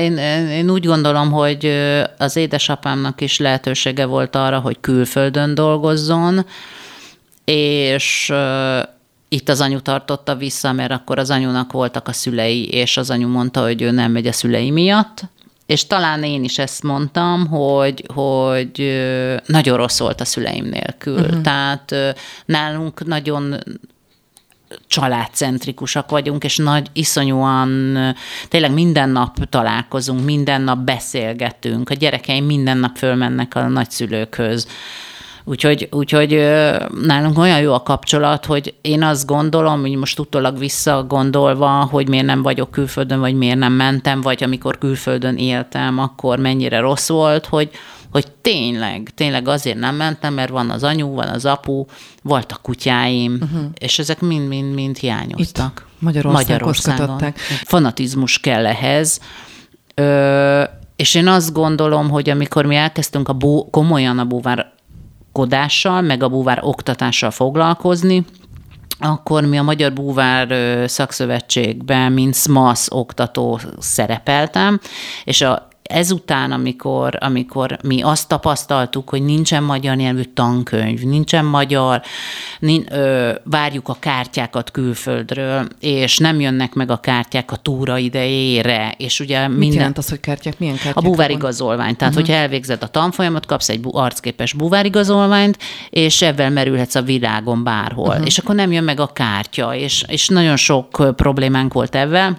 én, 0.00 0.16
én 0.48 0.70
úgy 0.70 0.86
gondolom, 0.86 1.30
hogy 1.30 1.72
az 2.18 2.36
édesapámnak 2.36 3.20
is 3.20 3.38
lehetősége 3.38 4.04
volt 4.04 4.36
arra, 4.36 4.58
hogy 4.58 4.80
külföldön 4.80 5.54
dolgozzon, 5.54 6.46
és 7.44 8.32
itt 9.28 9.48
az 9.48 9.60
anyu 9.60 9.80
tartotta 9.80 10.36
vissza, 10.36 10.72
mert 10.72 10.90
akkor 10.90 11.18
az 11.18 11.30
anyunak 11.30 11.72
voltak 11.72 12.08
a 12.08 12.12
szülei, 12.12 12.68
és 12.68 12.96
az 12.96 13.10
anyu 13.10 13.28
mondta, 13.28 13.62
hogy 13.62 13.82
ő 13.82 13.90
nem 13.90 14.12
megy 14.12 14.26
a 14.26 14.32
szülei 14.32 14.70
miatt, 14.70 15.24
és 15.66 15.86
talán 15.86 16.22
én 16.22 16.44
is 16.44 16.58
ezt 16.58 16.82
mondtam, 16.82 17.46
hogy, 17.46 18.04
hogy 18.14 19.02
nagyon 19.46 19.76
rossz 19.76 19.98
volt 19.98 20.20
a 20.20 20.24
szüleim 20.24 20.64
nélkül. 20.64 21.20
Uh-huh. 21.20 21.40
Tehát 21.40 21.94
nálunk 22.44 23.06
nagyon 23.06 23.56
családcentrikusak 24.86 26.10
vagyunk, 26.10 26.44
és 26.44 26.56
nagy, 26.56 26.88
iszonyúan, 26.92 27.98
tényleg 28.48 28.72
minden 28.72 29.08
nap 29.08 29.48
találkozunk, 29.48 30.24
minden 30.24 30.62
nap 30.62 30.78
beszélgetünk, 30.78 31.90
a 31.90 31.94
gyerekeim 31.94 32.44
minden 32.44 32.78
nap 32.78 32.96
fölmennek 32.96 33.54
a 33.54 33.68
nagyszülőkhöz 33.68 34.66
Úgyhogy, 35.48 35.88
úgyhogy 35.90 36.30
nálunk 37.02 37.38
olyan 37.38 37.60
jó 37.60 37.72
a 37.72 37.82
kapcsolat, 37.82 38.44
hogy 38.44 38.74
én 38.80 39.02
azt 39.02 39.26
gondolom, 39.26 39.80
hogy 39.80 39.96
most 39.96 40.18
utólag 40.18 40.58
visszagondolva, 40.58 41.68
hogy 41.68 42.08
miért 42.08 42.26
nem 42.26 42.42
vagyok 42.42 42.70
külföldön, 42.70 43.20
vagy 43.20 43.34
miért 43.34 43.58
nem 43.58 43.72
mentem, 43.72 44.20
vagy 44.20 44.42
amikor 44.42 44.78
külföldön 44.78 45.36
éltem, 45.36 45.98
akkor 45.98 46.38
mennyire 46.38 46.80
rossz 46.80 47.08
volt, 47.08 47.46
hogy, 47.46 47.70
hogy 48.10 48.26
tényleg, 48.40 49.10
tényleg 49.14 49.48
azért 49.48 49.78
nem 49.78 49.94
mentem, 49.94 50.34
mert 50.34 50.50
van 50.50 50.70
az 50.70 50.82
anyu, 50.82 51.14
van 51.14 51.28
az 51.28 51.44
apu, 51.44 51.84
voltak 52.22 52.62
kutyáim, 52.62 53.38
uh-huh. 53.42 53.64
és 53.78 53.98
ezek 53.98 54.20
mind-mind-mind 54.20 54.96
hiányoztak. 54.96 55.86
Itt 55.86 56.02
Magyarországon. 56.02 56.56
Magyarországon. 56.56 57.34
Fanatizmus 57.64 58.38
kell 58.38 58.66
ehhez. 58.66 59.20
Ö, 59.94 60.62
és 60.96 61.14
én 61.14 61.28
azt 61.28 61.52
gondolom, 61.52 62.10
hogy 62.10 62.30
amikor 62.30 62.64
mi 62.64 62.76
elkezdtünk 62.76 63.28
a 63.28 63.32
bú, 63.32 63.70
komolyan 63.70 64.18
a 64.18 64.24
búvár 64.24 64.74
kodással, 65.36 66.00
meg 66.00 66.22
a 66.22 66.28
búvár 66.28 66.58
oktatással 66.62 67.30
foglalkozni, 67.30 68.24
akkor 68.98 69.44
mi 69.44 69.58
a 69.58 69.62
Magyar 69.62 69.92
Búvár 69.92 70.48
Szakszövetségben, 70.88 72.12
mint 72.12 72.34
SMASZ 72.34 72.88
oktató 72.90 73.60
szerepeltem, 73.78 74.80
és 75.24 75.40
a 75.40 75.68
ezután, 75.88 76.52
amikor, 76.52 77.16
amikor 77.20 77.78
mi 77.82 78.02
azt 78.02 78.28
tapasztaltuk, 78.28 79.08
hogy 79.08 79.22
nincsen 79.22 79.62
magyar 79.62 79.96
nyelvű 79.96 80.22
tankönyv, 80.22 81.00
nincsen 81.00 81.44
magyar, 81.44 82.02
nin, 82.58 82.86
ö, 82.90 83.32
várjuk 83.44 83.88
a 83.88 83.96
kártyákat 84.00 84.70
külföldről, 84.70 85.68
és 85.80 86.18
nem 86.18 86.40
jönnek 86.40 86.74
meg 86.74 86.90
a 86.90 86.96
kártyák 86.96 87.52
a 87.52 87.56
túra 87.56 87.98
idejére, 87.98 88.94
és 88.96 89.20
ugye 89.20 89.48
Mit 89.48 89.58
minden... 89.58 89.78
jelent 89.78 89.98
az, 89.98 90.08
hogy 90.08 90.20
kártyák? 90.20 90.58
Milyen 90.58 90.74
kártyák? 90.74 90.96
A 90.96 91.00
buvárigazolvány. 91.00 91.96
Tehát, 91.96 92.14
uh-huh. 92.14 92.26
hogyha 92.26 92.42
elvégzed 92.42 92.82
a 92.82 92.88
tanfolyamot, 92.88 93.46
kapsz 93.46 93.68
egy 93.68 93.80
arcképes 93.90 94.52
buvárigazolványt, 94.52 95.58
és 95.90 96.22
ebben 96.22 96.52
merülhetsz 96.52 96.94
a 96.94 97.02
világon 97.02 97.64
bárhol. 97.64 98.08
Uh-huh. 98.08 98.26
És 98.26 98.38
akkor 98.38 98.54
nem 98.54 98.72
jön 98.72 98.84
meg 98.84 99.00
a 99.00 99.06
kártya, 99.06 99.74
és, 99.74 100.04
és 100.08 100.28
nagyon 100.28 100.56
sok 100.56 101.12
problémánk 101.16 101.72
volt 101.72 101.94
ebben 101.94 102.38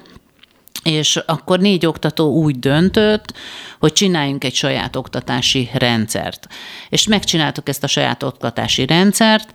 és 0.88 1.20
akkor 1.25 1.60
négy 1.60 1.86
oktató 1.86 2.32
úgy 2.32 2.60
döntött, 2.60 3.34
hogy 3.79 3.94
csináljunk 3.94 4.44
egy 4.44 4.56
saját 4.56 4.96
oktatási 4.96 5.70
rendszert. 5.74 6.48
És 6.89 7.08
megcsináltuk 7.08 7.70
ezt 7.70 7.84
a 7.84 7.88
saját 7.88 8.24
oktatási 8.24 8.86
rendszert, 8.86 9.51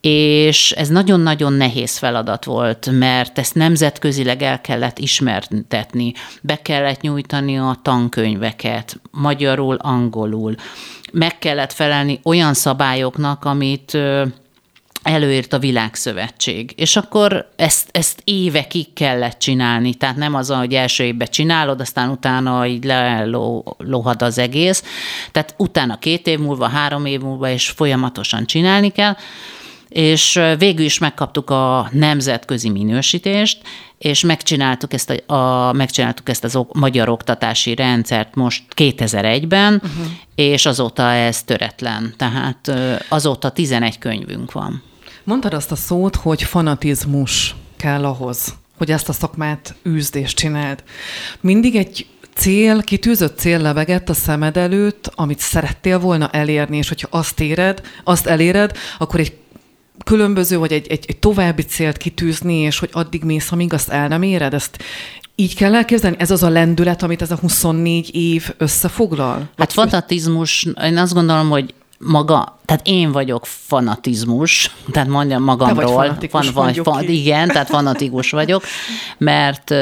és 0.00 0.70
ez 0.70 0.88
nagyon-nagyon 0.88 1.52
nehéz 1.52 1.98
feladat 1.98 2.44
volt, 2.44 2.90
mert 2.92 3.38
ezt 3.38 3.54
nemzetközileg 3.54 4.42
el 4.42 4.60
kellett 4.60 4.98
ismertetni, 4.98 6.12
be 6.42 6.62
kellett 6.62 7.00
nyújtani 7.00 7.58
a 7.58 7.78
tankönyveket, 7.82 9.00
magyarul, 9.10 9.74
angolul, 9.74 10.54
meg 11.12 11.38
kellett 11.38 11.72
felelni 11.72 12.20
olyan 12.22 12.54
szabályoknak, 12.54 13.44
amit 13.44 13.98
előírt 15.02 15.52
a 15.52 15.58
világszövetség. 15.58 16.72
És 16.76 16.96
akkor 16.96 17.50
ezt, 17.56 17.88
ezt 17.90 18.20
évekig 18.24 18.92
kellett 18.92 19.38
csinálni, 19.38 19.94
tehát 19.94 20.16
nem 20.16 20.34
az, 20.34 20.48
hogy 20.48 20.74
első 20.74 21.04
évben 21.04 21.28
csinálod, 21.30 21.80
aztán 21.80 22.08
utána 22.08 22.66
így 22.66 22.84
lelohad 22.84 24.22
az 24.22 24.38
egész. 24.38 24.84
Tehát 25.32 25.54
utána 25.56 25.98
két 25.98 26.26
év 26.26 26.38
múlva, 26.38 26.68
három 26.68 27.04
év 27.04 27.20
múlva, 27.20 27.50
és 27.50 27.68
folyamatosan 27.68 28.46
csinálni 28.46 28.88
kell 28.88 29.14
és 29.90 30.40
végül 30.58 30.84
is 30.84 30.98
megkaptuk 30.98 31.50
a 31.50 31.88
nemzetközi 31.92 32.68
minősítést, 32.68 33.58
és 33.98 34.20
megcsináltuk 34.20 34.92
ezt, 34.92 35.22
a, 35.26 35.34
a, 35.34 35.72
megcsináltuk 35.72 36.28
ezt 36.28 36.44
az 36.44 36.58
magyar 36.72 37.08
oktatási 37.08 37.74
rendszert 37.74 38.34
most 38.34 38.62
2001-ben, 38.76 39.74
uh-huh. 39.74 40.06
és 40.34 40.66
azóta 40.66 41.12
ez 41.12 41.42
töretlen. 41.42 42.14
Tehát 42.16 42.72
azóta 43.08 43.50
11 43.50 43.98
könyvünk 43.98 44.52
van. 44.52 44.82
Mondtad 45.24 45.54
azt 45.54 45.70
a 45.70 45.76
szót, 45.76 46.16
hogy 46.16 46.42
fanatizmus 46.42 47.54
kell 47.76 48.04
ahhoz, 48.04 48.54
hogy 48.78 48.90
ezt 48.90 49.08
a 49.08 49.12
szakmát 49.12 49.74
űzd 49.88 50.16
és 50.16 50.34
csináld. 50.34 50.82
Mindig 51.40 51.76
egy 51.76 52.06
cél, 52.34 52.82
kitűzött 52.82 53.38
cél 53.38 53.58
lebegett 53.58 54.08
a 54.08 54.14
szemed 54.14 54.56
előtt, 54.56 55.10
amit 55.14 55.38
szerettél 55.38 55.98
volna 55.98 56.28
elérni, 56.28 56.76
és 56.76 56.88
hogyha 56.88 57.08
azt 57.10 57.40
éred, 57.40 57.82
azt 58.04 58.26
eléred, 58.26 58.76
akkor 58.98 59.20
egy 59.20 59.36
különböző, 60.04 60.58
vagy 60.58 60.72
egy, 60.72 60.86
egy, 60.86 61.04
egy 61.08 61.18
további 61.18 61.62
célt 61.62 61.96
kitűzni, 61.96 62.54
és 62.54 62.78
hogy 62.78 62.88
addig 62.92 63.24
mész, 63.24 63.52
amíg 63.52 63.72
azt 63.72 63.88
el 63.88 64.08
nem 64.08 64.22
éred, 64.22 64.54
ezt 64.54 64.78
így 65.34 65.56
kell 65.56 65.74
elképzelni? 65.74 66.16
Ez 66.18 66.30
az 66.30 66.42
a 66.42 66.48
lendület, 66.48 67.02
amit 67.02 67.22
ez 67.22 67.30
a 67.30 67.36
24 67.36 68.14
év 68.14 68.50
összefoglal? 68.58 69.50
Hát 69.56 69.72
fanatizmus, 69.72 70.66
én 70.82 70.96
azt 70.96 71.14
gondolom, 71.14 71.50
hogy 71.50 71.74
maga, 72.04 72.58
tehát 72.64 72.86
én 72.86 73.12
vagyok 73.12 73.46
fanatizmus, 73.46 74.74
tehát 74.92 75.08
mondjam 75.08 75.42
magamról, 75.42 76.16
Te 76.18 76.28
vagy 76.30 76.52
van, 76.52 76.64
vagy, 76.64 76.80
fan, 76.84 77.02
igen, 77.02 77.48
tehát 77.48 77.68
fanatikus 77.68 78.30
vagyok, 78.30 78.62
mert 79.18 79.74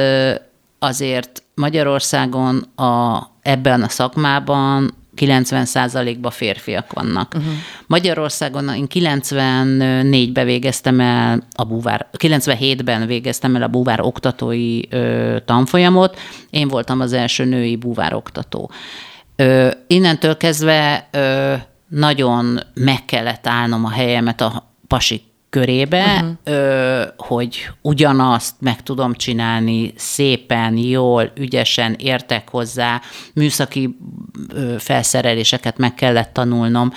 azért 0.78 1.42
Magyarországon 1.54 2.56
a, 2.76 3.22
ebben 3.42 3.82
a 3.82 3.88
szakmában 3.88 4.96
90%-ban 5.16 6.30
férfiak 6.30 6.92
vannak. 6.92 7.34
Uh-huh. 7.36 7.52
Magyarországon 7.86 8.68
én 8.68 8.86
94-ben 8.94 10.44
végeztem 10.44 11.00
el 11.00 11.42
a 11.56 11.64
búvár, 11.64 12.06
97-ben 12.18 13.06
végeztem 13.06 13.56
el 13.56 13.62
a 13.62 13.68
búvár 13.68 14.00
oktatói 14.00 14.80
ö, 14.90 15.36
tanfolyamot, 15.44 16.18
én 16.50 16.68
voltam 16.68 17.00
az 17.00 17.12
első 17.12 17.44
női 17.44 17.76
búvár 17.76 18.14
oktató. 18.14 18.70
Ö, 19.36 19.70
innentől 19.86 20.36
kezdve 20.36 21.08
ö, 21.10 21.54
nagyon 21.88 22.60
meg 22.74 23.04
kellett 23.04 23.46
állnom 23.46 23.84
a 23.84 23.90
helyemet 23.90 24.40
a 24.40 24.72
pasik 24.86 25.22
körébe, 25.50 26.14
uh-huh. 26.14 26.36
ö, 26.44 27.02
hogy 27.16 27.70
ugyanazt 27.82 28.54
meg 28.60 28.82
tudom 28.82 29.14
csinálni 29.14 29.92
szépen, 29.96 30.76
jól, 30.76 31.32
ügyesen, 31.36 31.94
értek 31.98 32.50
hozzá, 32.50 33.00
műszaki 33.34 33.98
ö, 34.54 34.74
felszereléseket 34.78 35.78
meg 35.78 35.94
kellett 35.94 36.32
tanulnom, 36.32 36.92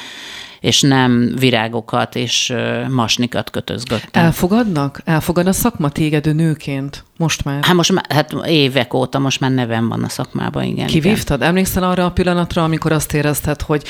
és 0.59 0.81
nem 0.81 1.33
virágokat 1.39 2.15
és 2.15 2.53
masnikat 2.89 3.49
kötözgöttem. 3.49 4.23
Elfogadnak? 4.25 5.01
Elfogad 5.05 5.47
a 5.47 5.53
szakma 5.53 5.89
téged 5.89 6.35
nőként? 6.35 7.03
Most 7.17 7.43
már? 7.43 7.63
Hát 7.63 7.75
most 7.75 7.91
már, 7.91 8.05
hát 8.09 8.33
évek 8.45 8.93
óta 8.93 9.19
most 9.19 9.39
már 9.39 9.51
nevem 9.51 9.87
van 9.87 10.03
a 10.03 10.09
szakmában, 10.09 10.63
igen. 10.63 10.87
Kivívtad? 10.87 11.37
Igen. 11.37 11.49
Emlékszel 11.49 11.83
arra 11.83 12.05
a 12.05 12.11
pillanatra, 12.11 12.63
amikor 12.63 12.91
azt 12.91 13.13
érezted, 13.13 13.61
hogy 13.61 13.83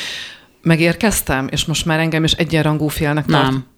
megérkeztem, 0.61 1.47
és 1.51 1.65
most 1.65 1.85
már 1.85 1.99
engem 1.99 2.23
is 2.23 2.31
egyenrangú 2.31 2.87
félnek 2.87 3.25
tart? 3.25 3.43
Nem. 3.43 3.69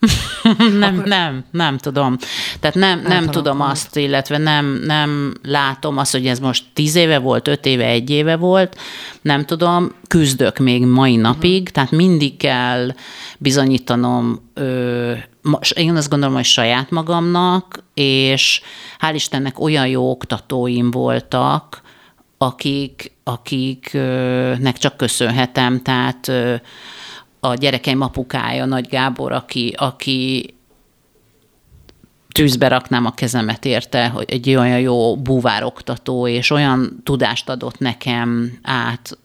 nem, 0.78 0.94
Akkor... 0.94 1.06
nem, 1.06 1.44
nem 1.50 1.78
tudom. 1.78 2.16
Tehát 2.60 2.76
nem, 2.76 3.02
nem 3.06 3.26
tudom 3.26 3.60
azt, 3.60 3.96
illetve 3.96 4.38
nem, 4.38 4.80
nem 4.84 5.34
látom 5.42 5.98
azt, 5.98 6.12
hogy 6.12 6.26
ez 6.26 6.38
most 6.38 6.64
tíz 6.72 6.94
éve 6.94 7.18
volt, 7.18 7.48
öt 7.48 7.66
éve, 7.66 7.84
egy 7.84 8.10
éve 8.10 8.36
volt, 8.36 8.76
nem 9.22 9.44
tudom, 9.44 9.92
küzdök 10.08 10.58
még 10.58 10.86
mai 10.86 11.16
napig, 11.16 11.60
uh-huh. 11.60 11.74
tehát 11.74 11.90
mindig 11.90 12.36
kell 12.36 12.94
bizonyítanom, 13.38 14.50
ö, 14.54 15.12
én 15.74 15.96
azt 15.96 16.10
gondolom, 16.10 16.34
hogy 16.34 16.44
saját 16.44 16.90
magamnak, 16.90 17.84
és 17.94 18.60
hál' 19.00 19.14
Istennek 19.14 19.60
olyan 19.60 19.86
jó 19.86 20.10
oktatóim 20.10 20.90
voltak, 20.90 21.82
akik, 22.42 23.12
akiknek 23.24 24.78
csak 24.78 24.96
köszönhetem, 24.96 25.82
tehát 25.82 26.32
a 27.40 27.54
gyerekeim 27.54 28.00
apukája, 28.00 28.64
Nagy 28.64 28.88
Gábor, 28.88 29.32
aki, 29.32 29.74
aki 29.76 30.54
tűzbe 32.32 32.68
raknám 32.68 33.06
a 33.06 33.14
kezemet 33.14 33.64
érte, 33.64 34.08
hogy 34.08 34.30
egy 34.30 34.54
olyan 34.54 34.80
jó 34.80 35.16
búvároktató, 35.16 36.26
és 36.26 36.50
olyan 36.50 37.00
tudást 37.04 37.48
adott 37.48 37.78
nekem 37.78 38.58
át 38.62 39.18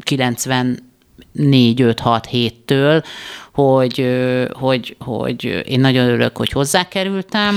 94 0.00 1.80
5 1.80 2.00
6 2.00 2.28
7-től, 2.32 3.04
hogy, 3.52 4.06
hogy, 4.52 4.96
hogy 4.98 5.44
én 5.66 5.80
nagyon 5.80 6.06
örülök, 6.06 6.36
hogy 6.36 6.50
hozzákerültem. 6.50 7.54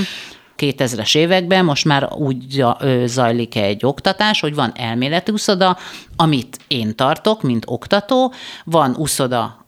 2000-es 0.58 1.16
években 1.16 1.64
most 1.64 1.84
már 1.84 2.12
úgy 2.12 2.64
zajlik 3.04 3.56
egy 3.56 3.84
oktatás, 3.84 4.40
hogy 4.40 4.54
van 4.54 4.72
elméleti 4.76 5.32
uszoda, 5.32 5.76
amit 6.16 6.58
én 6.68 6.96
tartok, 6.96 7.42
mint 7.42 7.64
oktató, 7.66 8.32
van 8.64 8.94
uszoda, 8.98 9.66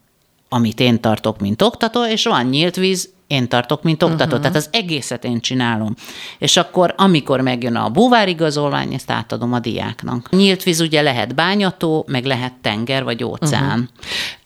amit 0.48 0.80
én 0.80 1.00
tartok, 1.00 1.40
mint 1.40 1.62
oktató, 1.62 2.04
és 2.06 2.24
van 2.24 2.46
nyílt 2.46 2.76
víz, 2.76 3.10
én 3.26 3.48
tartok, 3.48 3.82
mint 3.82 4.02
oktató. 4.02 4.24
Uh-huh. 4.24 4.40
Tehát 4.40 4.56
az 4.56 4.68
egészet 4.72 5.24
én 5.24 5.40
csinálom. 5.40 5.94
És 6.38 6.56
akkor, 6.56 6.94
amikor 6.96 7.40
megjön 7.40 7.76
a 7.76 7.90
búvárigazolvány, 7.90 8.94
ezt 8.94 9.10
átadom 9.10 9.52
a 9.52 9.58
diáknak. 9.58 10.30
Nyílt 10.30 10.62
víz 10.62 10.80
ugye 10.80 11.02
lehet 11.02 11.34
bányató, 11.34 12.04
meg 12.08 12.24
lehet 12.24 12.52
tenger 12.60 13.04
vagy 13.04 13.24
óceán. 13.24 13.78
Uh-huh. 13.78 13.88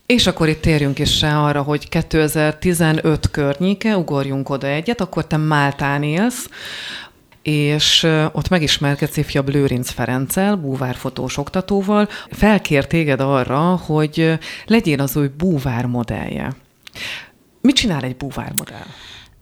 És 0.06 0.26
akkor 0.26 0.48
itt 0.48 0.60
térjünk 0.60 0.98
is 0.98 1.20
rá 1.20 1.40
arra, 1.40 1.62
hogy 1.62 1.88
2015 1.88 3.30
környéke, 3.30 3.96
ugorjunk 3.96 4.48
oda 4.48 4.66
egyet, 4.66 5.00
akkor 5.00 5.26
te 5.26 5.36
Máltán 5.36 6.02
élsz, 6.02 6.48
és 7.42 8.02
ott 8.32 8.48
megismerkedsz 8.48 9.16
ifjabb 9.16 9.48
Lőrinc 9.48 9.90
Ferenccel, 9.90 10.56
búvárfotós 10.56 11.36
oktatóval, 11.36 12.08
felkér 12.30 12.86
téged 12.86 13.20
arra, 13.20 13.60
hogy 13.60 14.38
legyél 14.66 15.00
az 15.00 15.16
új 15.16 15.28
búvár 15.38 15.86
modellje. 15.86 16.52
Mit 17.60 17.74
csinál 17.74 18.02
egy 18.02 18.16
búvár 18.16 18.52
modell? 18.56 18.86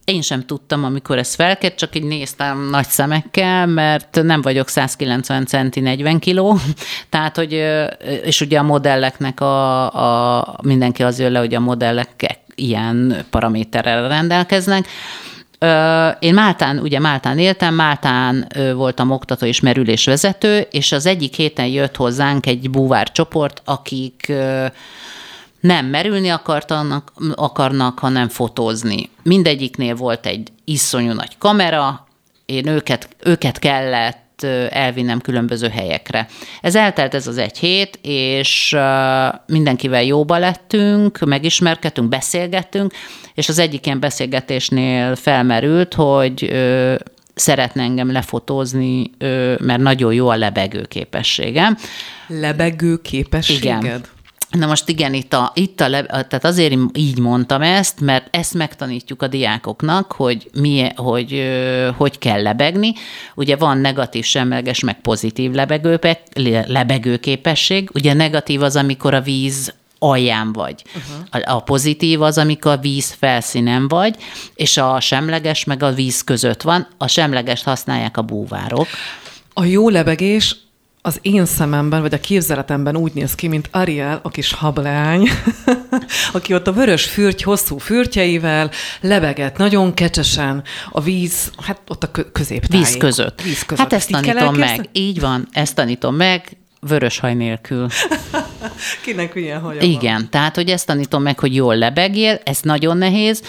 Én 0.04 0.22
sem 0.22 0.46
tudtam, 0.46 0.84
amikor 0.84 1.18
ez 1.18 1.34
felkért, 1.34 1.78
csak 1.78 1.96
így 1.96 2.02
néztem 2.02 2.68
nagy 2.70 2.86
szemekkel, 2.86 3.66
mert 3.66 4.22
nem 4.22 4.42
vagyok 4.42 4.68
190 4.68 5.46
centi 5.46 5.80
40 5.80 6.18
kiló, 6.18 6.58
tehát, 7.10 7.36
hogy, 7.36 7.64
és 8.24 8.40
ugye 8.40 8.58
a 8.58 8.62
modelleknek 8.62 9.40
a, 9.40 10.38
a 10.38 10.58
mindenki 10.62 11.02
az 11.02 11.18
jön 11.18 11.32
le, 11.32 11.38
hogy 11.38 11.54
a 11.54 11.60
modellek 11.60 12.38
ilyen 12.54 13.26
paraméterrel 13.30 14.08
rendelkeznek, 14.08 14.88
én 16.18 16.34
Máltán, 16.34 16.78
ugye 16.78 16.98
Máltán 16.98 17.38
éltem, 17.38 17.74
Máltán 17.74 18.46
voltam 18.74 19.10
oktató 19.10 19.46
és 19.46 19.60
merülésvezető, 19.60 20.66
és 20.70 20.92
az 20.92 21.06
egyik 21.06 21.34
héten 21.34 21.66
jött 21.66 21.96
hozzánk 21.96 22.46
egy 22.46 22.70
búvár 22.70 23.12
csoport, 23.12 23.62
akik 23.64 24.32
nem 25.62 25.86
merülni 25.86 26.28
akartanak, 26.28 27.12
akarnak, 27.34 27.98
hanem 27.98 28.28
fotózni. 28.28 29.10
Mindegyiknél 29.22 29.94
volt 29.94 30.26
egy 30.26 30.48
iszonyú 30.64 31.12
nagy 31.12 31.38
kamera, 31.38 32.06
én 32.46 32.66
őket, 32.66 33.08
őket 33.24 33.58
kellett 33.58 34.46
elvinnem 34.70 35.20
különböző 35.20 35.68
helyekre. 35.68 36.26
Ez 36.60 36.74
eltelt 36.74 37.14
ez 37.14 37.26
az 37.26 37.38
egy 37.38 37.58
hét, 37.58 37.98
és 38.02 38.76
mindenkivel 39.46 40.02
jóba 40.02 40.38
lettünk, 40.38 41.18
megismerkedtünk, 41.18 42.08
beszélgettünk, 42.08 42.92
és 43.34 43.48
az 43.48 43.58
egyik 43.58 43.86
ilyen 43.86 44.00
beszélgetésnél 44.00 45.16
felmerült, 45.16 45.94
hogy 45.94 46.52
szeretne 47.34 47.82
engem 47.82 48.12
lefotózni, 48.12 49.10
mert 49.58 49.80
nagyon 49.80 50.12
jó 50.12 50.28
a 50.28 50.36
lebegő 50.36 50.82
képességem. 50.82 51.76
Lebegő 52.26 52.96
képességed? 52.96 53.82
Igen. 53.82 54.04
Na 54.52 54.66
most 54.66 54.88
igen, 54.88 55.14
itt 55.14 55.32
a, 55.32 55.52
itt 55.54 55.80
a 55.80 55.88
le, 55.88 56.02
tehát 56.02 56.44
azért 56.44 56.74
így 56.92 57.18
mondtam 57.18 57.62
ezt, 57.62 58.00
mert 58.00 58.36
ezt 58.36 58.54
megtanítjuk 58.54 59.22
a 59.22 59.26
diákoknak, 59.26 60.12
hogy 60.12 60.50
mi, 60.60 60.88
hogy, 60.96 61.42
hogy 61.96 62.18
kell 62.18 62.42
lebegni. 62.42 62.92
Ugye 63.34 63.56
van 63.56 63.78
negatív 63.78 64.24
semleges, 64.24 64.80
meg 64.80 65.00
pozitív 65.00 65.52
lebegő, 65.52 65.98
lebegőképesség. 66.66 67.90
Ugye 67.94 68.12
negatív 68.12 68.62
az, 68.62 68.76
amikor 68.76 69.14
a 69.14 69.20
víz 69.20 69.74
alján 69.98 70.52
vagy. 70.52 70.82
Uh-huh. 70.86 71.44
A, 71.44 71.54
a 71.54 71.60
pozitív 71.60 72.22
az, 72.22 72.38
amikor 72.38 72.72
a 72.72 72.76
víz 72.76 73.12
felszínen 73.18 73.88
vagy, 73.88 74.16
és 74.54 74.76
a 74.76 75.00
semleges 75.00 75.64
meg 75.64 75.82
a 75.82 75.92
víz 75.92 76.22
között 76.22 76.62
van. 76.62 76.86
A 76.98 77.08
semlegest 77.08 77.64
használják 77.64 78.16
a 78.16 78.22
búvárok. 78.22 78.86
A 79.52 79.64
jó 79.64 79.88
lebegés 79.88 80.56
az 81.04 81.18
én 81.22 81.44
szememben, 81.44 82.00
vagy 82.00 82.14
a 82.14 82.20
képzeletemben 82.20 82.96
úgy 82.96 83.12
néz 83.14 83.34
ki, 83.34 83.48
mint 83.48 83.68
Ariel, 83.72 84.20
a 84.22 84.28
kis 84.28 84.52
hablány, 84.52 85.28
aki 86.32 86.54
ott 86.54 86.66
a 86.66 86.72
vörös 86.72 87.04
fürty, 87.04 87.42
hosszú 87.42 87.78
fürtjeivel 87.78 88.70
lebegett 89.00 89.56
nagyon 89.56 89.94
kecsesen 89.94 90.62
a 90.90 91.00
víz, 91.00 91.52
hát 91.62 91.80
ott 91.88 92.02
a 92.04 92.10
középtájék. 92.32 92.86
Víz 92.86 92.96
között. 92.96 93.42
Víz 93.42 93.62
között. 93.62 93.82
Hát 93.82 93.92
ezt 93.92 94.10
tanítom 94.10 94.56
meg. 94.56 94.88
Így 94.92 95.20
van, 95.20 95.48
ezt 95.52 95.74
tanítom 95.74 96.14
meg 96.14 96.56
vörös 96.80 97.18
haj 97.18 97.34
nélkül. 97.34 97.86
Kinek 99.04 99.34
milyen 99.34 99.60
haja 99.60 99.80
Igen, 99.80 100.14
van. 100.14 100.30
tehát, 100.30 100.54
hogy 100.54 100.68
ezt 100.68 100.86
tanítom 100.86 101.22
meg, 101.22 101.38
hogy 101.38 101.54
jól 101.54 101.76
lebegél, 101.76 102.40
ez 102.44 102.58
nagyon 102.62 102.96
nehéz, 102.96 103.42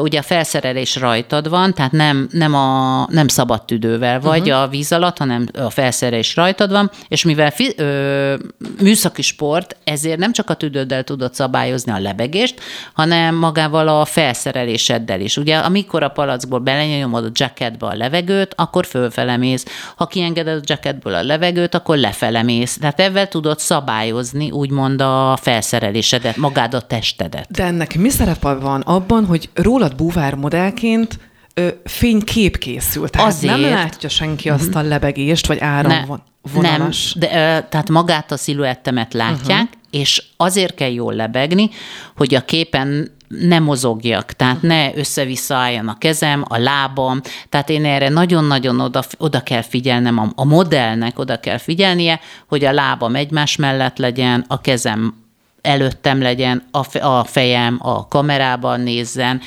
ugye 0.00 0.18
a 0.18 0.22
felszerelés 0.22 0.96
rajtad 0.96 1.48
van, 1.48 1.74
tehát 1.74 1.92
nem, 1.92 2.28
nem, 2.30 2.54
a, 2.54 3.06
nem 3.10 3.28
szabad 3.28 3.64
tüdővel 3.64 4.20
vagy 4.20 4.40
uh-huh. 4.40 4.62
a 4.62 4.68
víz 4.68 4.92
alatt, 4.92 5.18
hanem 5.18 5.46
a 5.58 5.70
felszerelés 5.70 6.36
rajtad 6.36 6.70
van, 6.70 6.90
és 7.08 7.24
mivel 7.24 7.50
fi, 7.50 7.72
ö, 7.76 8.34
műszaki 8.80 9.22
sport, 9.22 9.76
ezért 9.84 10.18
nem 10.18 10.32
csak 10.32 10.50
a 10.50 10.54
tüdőddel 10.54 11.04
tudod 11.04 11.34
szabályozni 11.34 11.92
a 11.92 11.98
lebegést, 11.98 12.60
hanem 12.92 13.34
magával 13.34 13.88
a 13.88 14.04
felszereléseddel 14.04 15.20
is. 15.20 15.36
Ugye 15.36 15.56
amikor 15.56 16.02
a 16.02 16.08
palackból 16.08 16.58
belenyomod 16.58 17.24
a 17.24 17.30
jacketbe 17.32 17.86
a 17.86 17.94
levegőt, 17.94 18.54
akkor 18.56 18.86
fölfelemész. 18.86 19.64
Ha 19.96 20.06
kiengeded 20.06 20.56
a 20.56 20.62
jacketből 20.64 21.14
a 21.14 21.22
levegőt, 21.22 21.74
akkor 21.74 21.96
lefelemész. 21.96 22.78
Tehát 22.78 23.00
ebben 23.00 23.28
tudod 23.28 23.58
szabályozni 23.58 24.50
úgymond 24.50 25.00
a 25.00 25.38
felszerelésedet, 25.40 26.36
magad 26.36 26.74
a 26.74 26.80
testedet. 26.80 27.46
De 27.50 27.64
ennek 27.64 27.98
mi 27.98 28.08
szerepe 28.08 28.52
van 28.52 28.80
abban, 28.80 29.24
hogy 29.24 29.48
rólad 29.68 29.94
búvár 29.96 30.34
modellként 30.34 31.18
ö, 31.54 31.68
fénykép 31.84 32.58
készült. 32.58 33.10
Tehát 33.10 33.28
Azért. 33.28 33.60
nem 33.60 33.70
látja 33.70 34.08
senki 34.08 34.50
azt 34.50 34.74
a 34.74 34.82
lebegést, 34.82 35.46
vagy 35.46 35.58
áramvonalas. 35.60 37.12
Nem, 37.12 37.28
de, 37.30 37.56
ö, 37.56 37.68
tehát 37.68 37.88
magát 37.88 38.32
a 38.32 38.36
sziluettemet 38.36 39.14
látják, 39.14 39.62
uh-huh. 39.62 39.80
és 39.90 40.22
azért 40.36 40.74
kell 40.74 40.92
jól 40.92 41.14
lebegni, 41.14 41.70
hogy 42.16 42.34
a 42.34 42.40
képen 42.40 43.16
ne 43.28 43.58
mozogjak, 43.58 44.32
tehát 44.32 44.62
ne 44.62 44.96
össze-vissza 44.96 45.54
álljon 45.54 45.88
a 45.88 45.98
kezem, 45.98 46.44
a 46.48 46.58
lábam, 46.58 47.20
tehát 47.48 47.70
én 47.70 47.84
erre 47.84 48.08
nagyon-nagyon 48.08 48.80
oda, 48.80 49.02
oda 49.18 49.40
kell 49.40 49.62
figyelnem, 49.62 50.18
a, 50.18 50.28
a 50.34 50.44
modellnek 50.44 51.18
oda 51.18 51.40
kell 51.40 51.58
figyelnie, 51.58 52.20
hogy 52.46 52.64
a 52.64 52.72
lábam 52.72 53.14
egymás 53.14 53.56
mellett 53.56 53.98
legyen, 53.98 54.44
a 54.48 54.60
kezem 54.60 55.14
előttem 55.62 56.22
legyen, 56.22 56.68
a 57.00 57.24
fejem 57.24 57.78
a 57.82 58.08
kamerában 58.08 58.80
nézzen, 58.80 59.40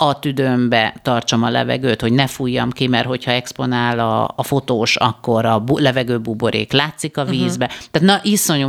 a 0.00 0.18
tüdőmbe 0.18 0.94
tartsam 1.02 1.42
a 1.42 1.50
levegőt, 1.50 2.00
hogy 2.00 2.12
ne 2.12 2.26
fújjam 2.26 2.70
ki, 2.70 2.86
mert 2.86 3.06
hogyha 3.06 3.30
exponál 3.30 3.98
a, 3.98 4.32
a 4.36 4.42
fotós, 4.42 4.96
akkor 4.96 5.44
a 5.44 5.58
bu- 5.58 5.80
levegőbuborék 5.80 6.72
látszik 6.72 7.16
a 7.16 7.22
mhm. 7.22 7.30
vízbe. 7.30 7.64
Uh-huh. 7.64 7.80
Tehát 7.90 8.08
na, 8.08 8.30
iszonyú 8.30 8.68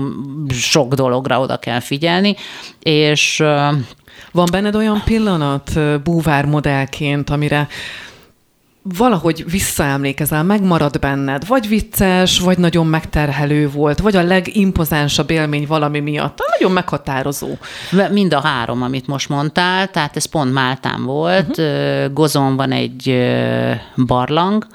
sok 0.49 0.93
dologra 0.93 1.39
oda 1.39 1.57
kell 1.57 1.79
figyelni, 1.79 2.35
és... 2.79 3.43
Van 4.31 4.47
benned 4.51 4.75
olyan 4.75 5.01
pillanat 5.05 5.71
búvár 6.03 6.45
modellként, 6.45 7.29
amire 7.29 7.67
valahogy 8.97 9.43
visszaemlékezel, 9.52 10.43
megmarad 10.43 10.99
benned, 10.99 11.47
vagy 11.47 11.67
vicces, 11.67 12.39
vagy 12.39 12.58
nagyon 12.58 12.88
megterhelő 12.88 13.69
volt, 13.69 13.99
vagy 13.99 14.15
a 14.15 14.23
legimpozánsabb 14.23 15.30
élmény 15.30 15.67
valami 15.67 15.99
miatt, 15.99 16.39
nagyon 16.58 16.71
meghatározó. 16.71 17.49
Mind 18.12 18.34
a 18.34 18.39
három, 18.41 18.82
amit 18.82 19.08
most 19.08 19.30
mondtál, 19.30 19.88
tehát 19.88 20.15
ez 20.15 20.25
pont 20.25 20.54
Máltán 20.54 21.04
volt, 21.04 21.58
uh-huh. 21.58 22.13
Gozon 22.13 22.56
van 22.56 22.71
egy 22.71 23.17
barlang, 24.06 24.67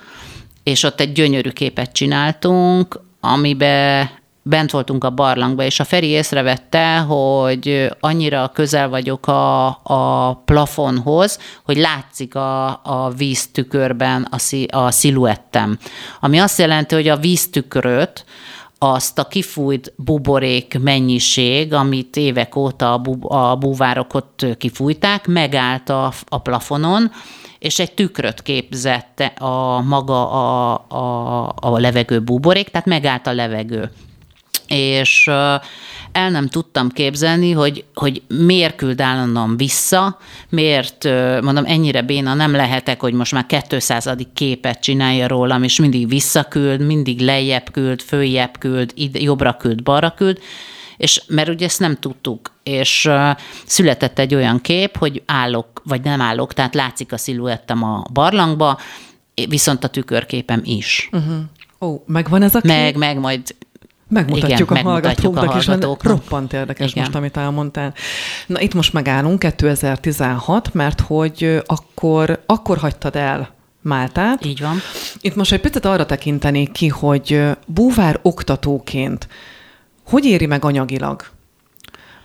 és 0.63 0.83
ott 0.83 1.01
egy 1.01 1.13
gyönyörű 1.13 1.51
képet 1.51 1.93
csináltunk, 1.93 3.01
amiben 3.21 4.09
bent 4.47 4.71
voltunk 4.71 5.05
a 5.05 5.11
barlangba, 5.11 5.63
és 5.63 5.81
a 5.81 5.85
Feri 5.85 6.07
észrevette, 6.07 6.97
hogy 6.97 7.91
annyira 8.01 8.51
közel 8.55 8.89
vagyok 8.89 9.27
a, 9.27 9.67
a 9.83 10.35
plafonhoz, 10.45 11.39
hogy 11.65 11.77
látszik 11.77 12.35
a, 12.35 12.67
a 12.83 13.13
víztükörben 13.17 14.27
a, 14.31 14.39
szí, 14.39 14.65
a 14.65 14.91
sziluettem. 14.91 15.79
Ami 16.21 16.39
azt 16.39 16.59
jelenti, 16.59 16.95
hogy 16.95 17.09
a 17.09 17.17
víztükröt, 17.17 18.25
azt 18.79 19.19
a 19.19 19.25
kifújt 19.25 19.93
buborék 19.97 20.79
mennyiség, 20.83 21.73
amit 21.73 22.17
évek 22.17 22.57
óta 22.57 22.93
a, 22.93 22.99
bu, 22.99 23.33
a 23.33 23.57
búvárok 23.57 24.15
ott 24.15 24.47
kifújták, 24.59 25.27
megállt 25.27 25.89
a, 25.89 26.13
a 26.29 26.39
plafonon, 26.39 27.11
és 27.59 27.79
egy 27.79 27.93
tükröt 27.93 28.43
képzett 28.43 29.21
a 29.39 29.81
maga 29.81 30.31
a, 30.31 30.85
a, 30.89 31.53
a 31.57 31.79
levegő 31.79 32.21
buborék, 32.21 32.69
tehát 32.69 32.87
megállt 32.87 33.27
a 33.27 33.33
levegő 33.33 33.91
és 34.67 35.31
el 36.13 36.31
nem 36.31 36.49
tudtam 36.49 36.89
képzelni, 36.89 37.53
hogy, 37.53 37.85
hogy 37.95 38.23
miért 38.29 38.77
küld 38.77 39.01
állandóan 39.01 39.57
vissza, 39.57 40.19
miért, 40.49 41.05
mondom, 41.43 41.65
ennyire 41.67 42.03
béna 42.03 42.35
nem 42.35 42.53
lehetek, 42.53 43.01
hogy 43.01 43.13
most 43.13 43.33
már 43.33 43.47
200. 43.69 44.11
képet 44.35 44.81
csinálja 44.81 45.27
rólam, 45.27 45.63
és 45.63 45.79
mindig 45.79 46.09
visszaküld, 46.09 46.87
mindig 46.87 47.21
lejjebb 47.21 47.71
küld, 47.73 48.01
följebb 48.01 48.59
küld, 48.59 48.93
ide, 48.95 49.21
jobbra 49.21 49.57
küld, 49.57 49.83
balra 49.83 50.11
küld, 50.11 50.39
és 50.97 51.23
mert 51.27 51.49
ugye 51.49 51.65
ezt 51.67 51.81
nem 51.81 51.97
tudtuk, 51.97 52.53
és 52.63 53.11
született 53.67 54.19
egy 54.19 54.35
olyan 54.35 54.61
kép, 54.61 54.97
hogy 54.97 55.23
állok, 55.27 55.83
vagy 55.85 56.01
nem 56.01 56.21
állok, 56.21 56.55
tehát 56.55 56.75
látszik 56.75 57.13
a 57.13 57.17
sziluettem 57.17 57.83
a 57.83 58.05
barlangba, 58.13 58.79
viszont 59.49 59.85
a 59.85 59.89
tükörképem 59.89 60.61
is. 60.65 61.09
Uh-huh. 61.13 61.35
Ó, 61.81 62.03
megvan 62.07 62.43
ez 62.43 62.55
a 62.55 62.61
kép? 62.61 62.71
Meg, 62.71 62.97
meg, 62.97 63.19
majd 63.19 63.55
Megmutatjuk 64.15 64.71
Igen, 64.71 64.85
a 64.85 64.89
hallgatóknak, 64.89 65.57
és 65.57 65.71
roppant 66.01 66.53
érdekes 66.53 66.91
Igen. 66.91 67.05
most, 67.05 67.17
amit 67.17 67.37
elmondtál. 67.37 67.95
Na 68.47 68.61
itt 68.61 68.75
most 68.75 68.93
megállunk, 68.93 69.39
2016, 69.39 70.75
mert 70.75 71.01
hogy 71.01 71.63
akkor, 71.67 72.43
akkor 72.47 72.79
hagytad 72.79 73.17
el 73.17 73.53
Máltát. 73.81 74.45
Így 74.45 74.61
van. 74.61 74.77
Itt 75.21 75.35
most 75.35 75.53
egy 75.53 75.61
picit 75.61 75.85
arra 75.85 76.07
tekintenék 76.07 76.73
ki, 76.73 76.89
hogy 76.89 77.43
búvár 77.67 78.19
oktatóként 78.23 79.29
hogy 80.07 80.25
éri 80.25 80.47
meg 80.47 80.65
anyagilag 80.65 81.25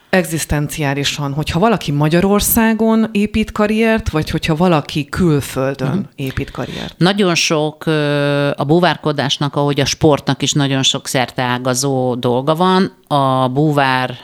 egzisztenciálisan, 0.10 1.34
hogyha 1.34 1.60
valaki 1.60 1.92
Magyarországon 1.92 3.10
épít 3.12 3.52
karriert, 3.52 4.10
vagy 4.10 4.30
hogyha 4.30 4.56
valaki 4.56 5.06
külföldön 5.06 5.88
uh-huh. 5.88 6.06
épít 6.16 6.52
karriert? 6.52 6.96
Nagyon 6.98 7.36
sok 7.36 7.86
a 8.56 8.64
búvárkodásnak, 8.68 9.56
ahogy 9.56 9.80
a 9.80 9.86
sportnak 9.86 10.42
is 10.42 10.54
nagyon 10.54 10.84
sok 10.84 11.08
szerteágazó 11.08 12.16
dolga 12.16 12.56
van. 12.56 12.98
A 13.08 13.48
búvár, 13.48 14.18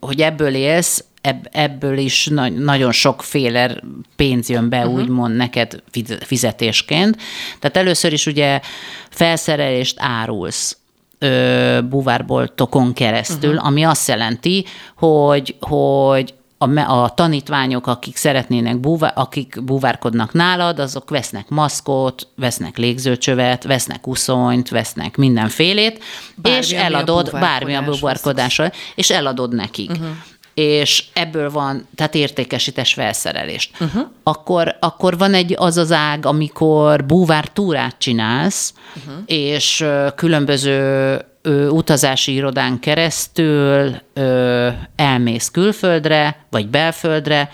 hogy 0.00 0.20
ebből 0.20 0.54
élsz, 0.54 1.04
ebből 1.50 1.98
is 1.98 2.30
nagyon 2.56 2.92
sokféle 2.92 3.82
pénz 4.16 4.48
jön 4.48 4.68
be, 4.68 4.78
uh-huh. 4.78 4.94
úgymond 4.94 5.36
neked 5.36 5.82
fizetésként. 6.20 7.16
Tehát 7.58 7.76
először 7.76 8.12
is 8.12 8.26
ugye 8.26 8.60
felszerelést 9.10 9.96
árulsz 9.98 10.76
ö, 11.22 11.78
búvárboltokon 11.88 12.92
keresztül, 12.92 13.52
uh-huh. 13.52 13.66
ami 13.66 13.82
azt 13.82 14.08
jelenti, 14.08 14.64
hogy, 14.96 15.56
hogy 15.60 16.34
a, 16.58 16.78
a 17.02 17.08
tanítványok, 17.14 17.86
akik 17.86 18.16
szeretnének, 18.16 18.80
búvár, 18.80 19.12
akik 19.14 19.62
búvárkodnak 19.64 20.32
nálad, 20.32 20.78
azok 20.78 21.10
vesznek 21.10 21.48
maszkot, 21.48 22.28
vesznek 22.36 22.76
légzőcsövet, 22.76 23.64
vesznek 23.64 24.06
uszonyt, 24.06 24.68
vesznek 24.68 25.16
mindenfélét, 25.16 26.02
bármi, 26.34 26.58
és 26.58 26.70
eladod, 26.70 27.28
a 27.32 27.38
bármi 27.38 27.74
a 27.74 27.82
búvárkodásra, 27.82 28.70
és 28.94 29.10
eladod 29.10 29.54
nekik. 29.54 29.90
Uh-huh. 29.90 30.06
És 30.54 31.04
ebből 31.12 31.50
van, 31.50 31.88
tehát 31.94 32.14
értékesítés 32.14 32.92
felszerelést. 32.92 33.80
Uh-huh. 33.80 34.06
Akkor, 34.22 34.76
akkor 34.80 35.18
van 35.18 35.34
egy 35.34 35.54
az 35.58 35.76
az 35.76 35.92
ág, 35.92 36.26
amikor 36.26 37.04
búvár 37.04 37.48
túrát 37.48 37.94
csinálsz, 37.98 38.74
uh-huh. 38.96 39.22
és 39.26 39.84
különböző 40.14 41.18
ö, 41.42 41.68
utazási 41.68 42.32
irodán 42.32 42.78
keresztül 42.78 43.94
ö, 44.12 44.68
elmész 44.96 45.50
külföldre, 45.50 46.44
vagy 46.50 46.68
belföldre, 46.68 47.50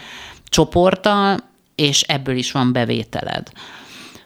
csoporttal, 0.48 1.36
és 1.74 2.02
ebből 2.02 2.36
is 2.36 2.52
van 2.52 2.72
bevételed. 2.72 3.48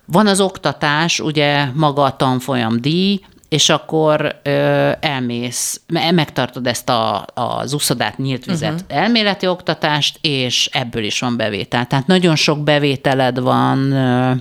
Van 0.04 0.26
az 0.26 0.40
oktatás, 0.40 1.20
ugye 1.20 1.64
maga 1.74 2.02
a 2.02 2.16
tanfolyam 2.16 2.80
díj, 2.80 3.20
és 3.53 3.69
akkor 3.69 4.41
ö, 4.43 4.91
elmész, 5.01 5.81
megtartod 6.11 6.67
ezt 6.67 6.88
a, 6.88 7.27
az 7.35 7.73
uszodát, 7.73 8.19
nyílt 8.19 8.45
vizet, 8.45 8.73
uh-huh. 8.73 9.03
elméleti 9.03 9.47
oktatást, 9.47 10.19
és 10.21 10.69
ebből 10.73 11.05
is 11.05 11.19
van 11.19 11.37
bevétel. 11.37 11.87
Tehát 11.87 12.07
nagyon 12.07 12.37
sok 12.37 12.65
bevételed 12.65 13.41
van 13.41 13.93
ö, 13.93 14.33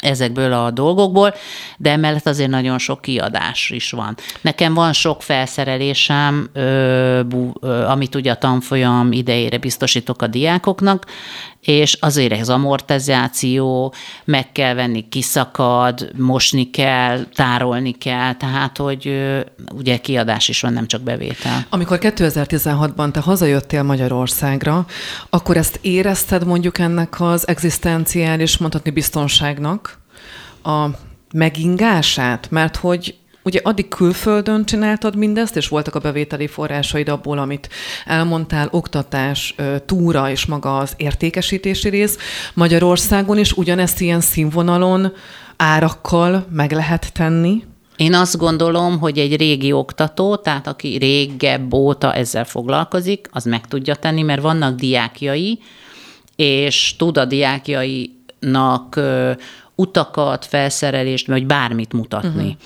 ezekből 0.00 0.52
a 0.52 0.70
dolgokból, 0.70 1.34
de 1.76 1.90
emellett 1.90 2.26
azért 2.26 2.50
nagyon 2.50 2.78
sok 2.78 3.00
kiadás 3.00 3.70
is 3.70 3.90
van. 3.90 4.16
Nekem 4.40 4.74
van 4.74 4.92
sok 4.92 5.22
felszerelésem, 5.22 6.48
ö, 6.52 7.20
bú, 7.28 7.52
ö, 7.60 7.84
amit 7.84 8.14
ugye 8.14 8.30
a 8.30 8.38
tanfolyam 8.38 9.12
idejére 9.12 9.58
biztosítok 9.58 10.22
a 10.22 10.26
diákoknak, 10.26 11.06
és 11.66 11.96
azért 12.00 12.32
ez 12.32 12.48
amortizáció, 12.48 13.94
meg 14.24 14.52
kell 14.52 14.74
venni, 14.74 15.08
kiszakad, 15.08 16.10
mosni 16.16 16.70
kell, 16.70 17.24
tárolni 17.34 17.92
kell, 17.92 18.34
tehát, 18.34 18.76
hogy 18.76 19.12
ugye 19.74 19.96
kiadás 19.96 20.48
is 20.48 20.60
van, 20.60 20.72
nem 20.72 20.86
csak 20.86 21.00
bevétel. 21.00 21.66
Amikor 21.68 21.98
2016-ban 22.00 23.10
te 23.10 23.20
hazajöttél 23.20 23.82
Magyarországra, 23.82 24.86
akkor 25.30 25.56
ezt 25.56 25.78
érezted 25.82 26.46
mondjuk 26.46 26.78
ennek 26.78 27.20
az 27.20 27.48
egzisztenciális, 27.48 28.58
mondhatni 28.58 28.90
biztonságnak 28.90 29.98
a 30.62 30.86
megingását? 31.32 32.50
Mert 32.50 32.76
hogy 32.76 33.14
Ugye 33.46 33.60
addig 33.62 33.88
külföldön 33.88 34.64
csináltad 34.64 35.16
mindezt, 35.16 35.56
és 35.56 35.68
voltak 35.68 35.94
a 35.94 35.98
bevételi 35.98 36.46
forrásaid 36.46 37.08
abból, 37.08 37.38
amit 37.38 37.68
elmondtál, 38.04 38.68
oktatás, 38.70 39.54
túra 39.84 40.30
és 40.30 40.46
maga 40.46 40.78
az 40.78 40.92
értékesítési 40.96 41.88
rész. 41.88 42.18
Magyarországon 42.54 43.38
is 43.38 43.52
ugyanezt 43.52 44.00
ilyen 44.00 44.20
színvonalon, 44.20 45.12
árakkal 45.56 46.46
meg 46.50 46.72
lehet 46.72 47.12
tenni? 47.12 47.64
Én 47.96 48.14
azt 48.14 48.36
gondolom, 48.36 48.98
hogy 48.98 49.18
egy 49.18 49.36
régi 49.36 49.72
oktató, 49.72 50.36
tehát 50.36 50.66
aki 50.66 50.96
régebb 50.96 51.72
óta 51.72 52.14
ezzel 52.14 52.44
foglalkozik, 52.44 53.28
az 53.32 53.44
meg 53.44 53.66
tudja 53.66 53.94
tenni, 53.94 54.22
mert 54.22 54.42
vannak 54.42 54.78
diákjai, 54.78 55.58
és 56.36 56.96
tud 56.96 57.16
a 57.16 57.24
diákjainak 57.24 59.00
utakat, 59.74 60.44
felszerelést, 60.44 61.26
vagy 61.26 61.46
bármit 61.46 61.92
mutatni. 61.92 62.44
Uh-huh 62.44 62.56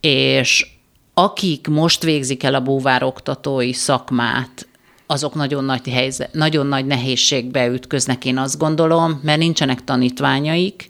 és 0.00 0.66
akik 1.14 1.68
most 1.68 2.02
végzik 2.02 2.42
el 2.42 2.54
a 2.54 2.60
búvároktatói 2.60 3.72
szakmát, 3.72 4.68
azok 5.06 5.34
nagyon 5.34 5.64
nagy, 5.64 5.88
helyzet, 5.88 6.32
nagyon 6.32 6.66
nagy 6.66 6.86
nehézségbe 6.86 7.66
ütköznek, 7.66 8.24
én 8.24 8.38
azt 8.38 8.58
gondolom, 8.58 9.20
mert 9.22 9.38
nincsenek 9.38 9.84
tanítványaik, 9.84 10.88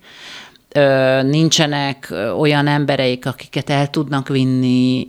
nincsenek 1.23 2.15
olyan 2.39 2.67
embereik, 2.67 3.27
akiket 3.27 3.71
el 3.71 3.91
tudnak 3.91 4.29
vinni, 4.29 5.07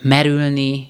merülni, 0.00 0.88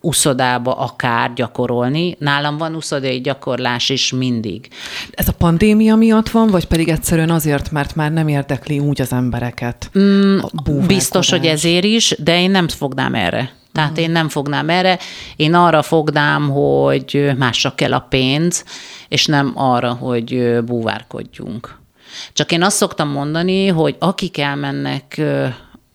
uszodába 0.00 0.72
akár 0.72 1.32
gyakorolni. 1.32 2.16
Nálam 2.18 2.56
van 2.56 2.74
uszodai 2.74 3.20
gyakorlás 3.20 3.88
is 3.88 4.12
mindig. 4.12 4.68
Ez 5.10 5.28
a 5.28 5.32
pandémia 5.32 5.96
miatt 5.96 6.28
van, 6.28 6.46
vagy 6.48 6.64
pedig 6.64 6.88
egyszerűen 6.88 7.30
azért, 7.30 7.70
mert 7.70 7.94
már 7.94 8.12
nem 8.12 8.28
érdekli 8.28 8.78
úgy 8.78 9.00
az 9.00 9.12
embereket? 9.12 9.90
Mm, 9.98 10.38
biztos, 10.86 11.30
hogy 11.30 11.46
ezért 11.46 11.84
is, 11.84 12.14
de 12.18 12.40
én 12.40 12.50
nem 12.50 12.68
fognám 12.68 13.14
erre. 13.14 13.56
Tehát 13.72 13.90
uh-huh. 13.90 14.06
én 14.06 14.12
nem 14.12 14.28
fognám 14.28 14.68
erre, 14.68 14.98
én 15.36 15.54
arra 15.54 15.82
fognám, 15.82 16.50
hogy 16.50 17.30
másra 17.36 17.74
kell 17.74 17.92
a 17.92 18.06
pénz, 18.08 18.64
és 19.08 19.26
nem 19.26 19.52
arra, 19.54 19.92
hogy 19.92 20.58
búvárkodjunk. 20.64 21.78
Csak 22.32 22.52
én 22.52 22.62
azt 22.62 22.76
szoktam 22.76 23.08
mondani, 23.08 23.66
hogy 23.66 23.96
akik 23.98 24.38
elmennek 24.38 25.20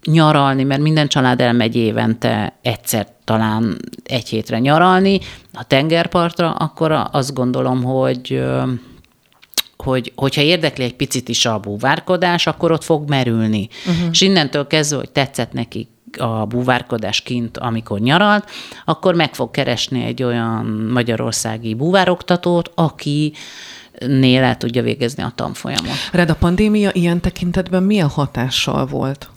nyaralni, 0.05 0.63
mert 0.63 0.81
minden 0.81 1.07
család 1.07 1.41
elmegy 1.41 1.75
évente 1.75 2.53
egyszer 2.61 3.07
talán 3.23 3.77
egy 4.03 4.29
hétre 4.29 4.59
nyaralni 4.59 5.19
a 5.53 5.63
tengerpartra, 5.63 6.51
akkor 6.51 7.07
azt 7.11 7.33
gondolom, 7.33 7.83
hogy 7.83 8.43
hogy, 9.77 10.11
hogyha 10.15 10.41
érdekli 10.41 10.83
egy 10.83 10.95
picit 10.95 11.29
is 11.29 11.45
a 11.45 11.59
búvárkodás, 11.59 12.47
akkor 12.47 12.71
ott 12.71 12.83
fog 12.83 13.09
merülni. 13.09 13.67
Uh-huh. 13.87 14.07
És 14.11 14.21
innentől 14.21 14.67
kezdve, 14.67 14.97
hogy 14.97 15.09
tetszett 15.09 15.53
neki 15.53 15.87
a 16.17 16.45
búvárkodás 16.45 17.21
kint, 17.21 17.57
amikor 17.57 17.99
nyaralt, 17.99 18.49
akkor 18.85 19.15
meg 19.15 19.35
fog 19.35 19.51
keresni 19.51 20.03
egy 20.05 20.23
olyan 20.23 20.65
magyarországi 20.91 21.73
búvároktatót, 21.73 22.71
aki 22.75 23.33
nél 23.99 24.43
el 24.43 24.57
tudja 24.57 24.81
végezni 24.81 25.23
a 25.23 25.31
tanfolyamot. 25.35 25.93
Red, 26.11 26.29
a 26.29 26.35
pandémia 26.35 26.89
ilyen 26.93 27.21
tekintetben 27.21 27.83
milyen 27.83 28.09
hatással 28.09 28.85
volt? 28.85 29.29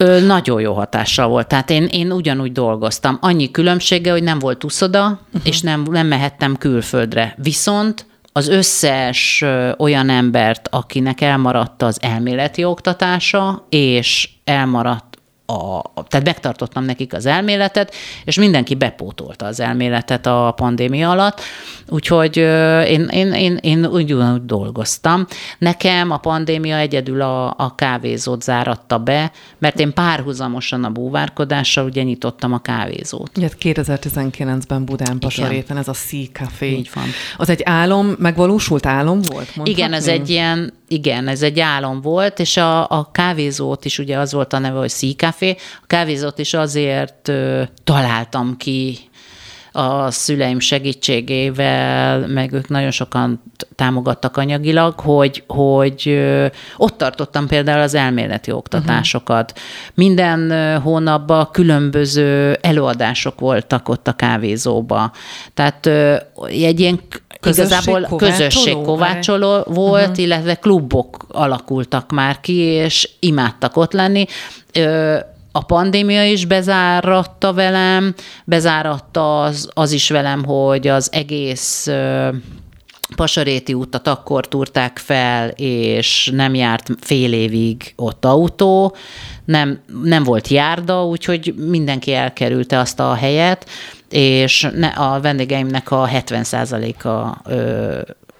Ö, 0.00 0.20
nagyon 0.20 0.60
jó 0.60 0.74
hatással 0.74 1.28
volt. 1.28 1.48
Tehát 1.48 1.70
én, 1.70 1.84
én 1.84 2.12
ugyanúgy 2.12 2.52
dolgoztam. 2.52 3.18
Annyi 3.20 3.50
különbsége, 3.50 4.10
hogy 4.10 4.22
nem 4.22 4.38
volt 4.38 4.64
uszoda, 4.64 5.04
uh-huh. 5.06 5.42
és 5.44 5.60
nem, 5.60 5.86
nem 5.90 6.06
mehettem 6.06 6.56
külföldre. 6.56 7.34
Viszont 7.36 8.06
az 8.32 8.48
összes 8.48 9.44
olyan 9.78 10.08
embert, 10.08 10.68
akinek 10.70 11.20
elmaradt 11.20 11.82
az 11.82 11.98
elméleti 12.02 12.64
oktatása, 12.64 13.66
és 13.68 14.28
elmaradt 14.44 15.17
a, 15.50 15.82
tehát 16.08 16.26
megtartottam 16.26 16.84
nekik 16.84 17.12
az 17.14 17.26
elméletet, 17.26 17.94
és 18.24 18.38
mindenki 18.38 18.74
bepótolta 18.74 19.46
az 19.46 19.60
elméletet 19.60 20.26
a 20.26 20.52
pandémia 20.56 21.10
alatt, 21.10 21.40
úgyhogy 21.88 22.36
én, 22.86 23.08
én, 23.10 23.32
én, 23.32 23.58
én 23.60 23.86
úgy, 23.86 24.12
úgy 24.12 24.44
dolgoztam. 24.44 25.26
Nekem 25.58 26.10
a 26.10 26.16
pandémia 26.16 26.76
egyedül 26.76 27.20
a, 27.20 27.46
a 27.46 27.74
kávézót 27.74 28.42
záratta 28.42 28.98
be, 28.98 29.32
mert 29.58 29.80
én 29.80 29.92
párhuzamosan 29.92 30.84
a 30.84 30.90
búvárkodással 30.90 31.84
ugye 31.84 32.02
nyitottam 32.02 32.52
a 32.52 32.58
kávézót. 32.58 33.30
Ugye 33.36 33.48
2019-ben 33.60 34.84
Budán 34.84 35.18
Pasaréten 35.18 35.76
ez 35.76 35.88
a 35.88 35.94
Sea 35.94 36.26
Café. 36.32 36.70
Így 36.70 36.90
van. 36.94 37.04
Az 37.36 37.48
egy 37.48 37.62
álom, 37.64 38.14
megvalósult 38.18 38.86
álom 38.86 39.20
volt? 39.20 39.56
Mondhatni? 39.56 39.70
Igen, 39.70 39.92
ez 39.92 40.08
egy 40.08 40.30
ilyen, 40.30 40.72
igen, 40.88 41.28
ez 41.28 41.42
egy 41.42 41.60
álom 41.60 42.00
volt, 42.00 42.38
és 42.38 42.56
a, 42.56 42.90
a 42.90 43.10
kávézót 43.12 43.84
is 43.84 43.98
ugye 43.98 44.18
az 44.18 44.32
volt 44.32 44.52
a 44.52 44.58
neve, 44.58 44.78
hogy 44.78 45.14
Café. 45.16 45.56
A 45.82 45.86
kávézót 45.86 46.38
is 46.38 46.54
azért 46.54 47.28
ö, 47.28 47.62
találtam 47.84 48.56
ki 48.56 48.98
a 49.72 50.10
szüleim 50.10 50.60
segítségével, 50.60 52.26
meg 52.26 52.52
ők 52.52 52.68
nagyon 52.68 52.90
sokan 52.90 53.42
támogattak 53.74 54.36
anyagilag, 54.36 55.00
hogy, 55.00 55.44
hogy 55.46 56.20
ott 56.76 56.98
tartottam 56.98 57.46
például 57.46 57.80
az 57.80 57.94
elméleti 57.94 58.52
oktatásokat. 58.52 59.50
Uh-huh. 59.50 59.66
Minden 59.94 60.80
hónapban 60.80 61.48
különböző 61.52 62.58
előadások 62.60 63.40
voltak 63.40 63.88
ott 63.88 64.08
a 64.08 64.12
kávézóba. 64.12 65.12
Tehát 65.54 65.86
egy 66.46 66.80
ilyen 66.80 67.00
közösség 67.40 67.64
igazából 67.64 68.00
kovácsoló, 68.00 68.30
közösség 68.30 68.76
kovácsoló 68.82 69.62
volt, 69.66 70.08
uh-huh. 70.08 70.24
illetve 70.24 70.54
klubok 70.54 71.26
alakultak 71.28 72.10
már 72.10 72.40
ki, 72.40 72.56
és 72.56 73.10
imádtak 73.20 73.76
ott 73.76 73.92
lenni 73.92 74.26
a 75.52 75.64
pandémia 75.64 76.24
is 76.24 76.44
bezáratta 76.44 77.52
velem, 77.52 78.14
bezáratta 78.44 79.42
az, 79.42 79.70
az 79.74 79.92
is 79.92 80.10
velem, 80.10 80.44
hogy 80.44 80.88
az 80.88 81.08
egész 81.12 81.88
Pasaréti 83.16 83.74
útat 83.74 84.06
akkor 84.08 84.48
túrták 84.48 84.98
fel, 84.98 85.48
és 85.56 86.30
nem 86.32 86.54
járt 86.54 86.90
fél 87.00 87.32
évig 87.32 87.92
ott 87.96 88.24
autó, 88.24 88.96
nem, 89.44 89.80
nem 90.02 90.22
volt 90.22 90.48
járda, 90.48 91.06
úgyhogy 91.06 91.54
mindenki 91.56 92.14
elkerülte 92.14 92.78
azt 92.78 93.00
a 93.00 93.14
helyet, 93.14 93.68
és 94.10 94.68
ne, 94.74 94.86
a 94.86 95.20
vendégeimnek 95.20 95.90
a 95.90 96.08
70%-a 96.12 97.42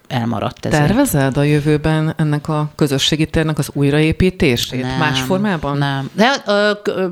elmaradt 0.08 0.66
ez. 0.66 0.72
Tervezed 0.72 1.36
a 1.36 1.42
jövőben 1.42 2.14
ennek 2.16 2.48
a 2.48 2.70
közösségi 2.76 3.26
térnek 3.26 3.58
az 3.58 3.70
újraépítését 3.72 4.82
nem, 4.82 4.98
más 4.98 5.20
formában? 5.20 5.78
Nem. 5.78 6.10
De 6.12 6.32
ö, 6.46 6.70
ö, 6.84 7.06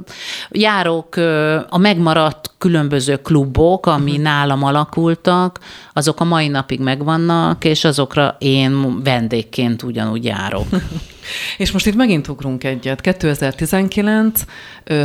járok 0.51 1.17
ö, 1.17 1.59
a 1.69 1.79
megmaradt 1.79 2.51
különböző 2.59 3.17
klubok, 3.17 3.87
ami 3.87 4.11
uh-huh. 4.11 4.25
nálam 4.25 4.63
alakultak, 4.63 5.59
azok 5.93 6.21
a 6.21 6.25
mai 6.25 6.49
napig 6.49 6.81
megvannak, 6.81 7.65
és 7.65 7.85
azokra 7.85 8.37
én 8.39 9.03
vendégként 9.03 9.83
ugyanúgy 9.83 10.25
járok. 10.25 10.67
És 11.57 11.71
most 11.71 11.87
itt 11.87 11.95
megint 11.95 12.29
ugrunk 12.29 12.65
egyet. 12.65 13.01
2019 13.01 14.45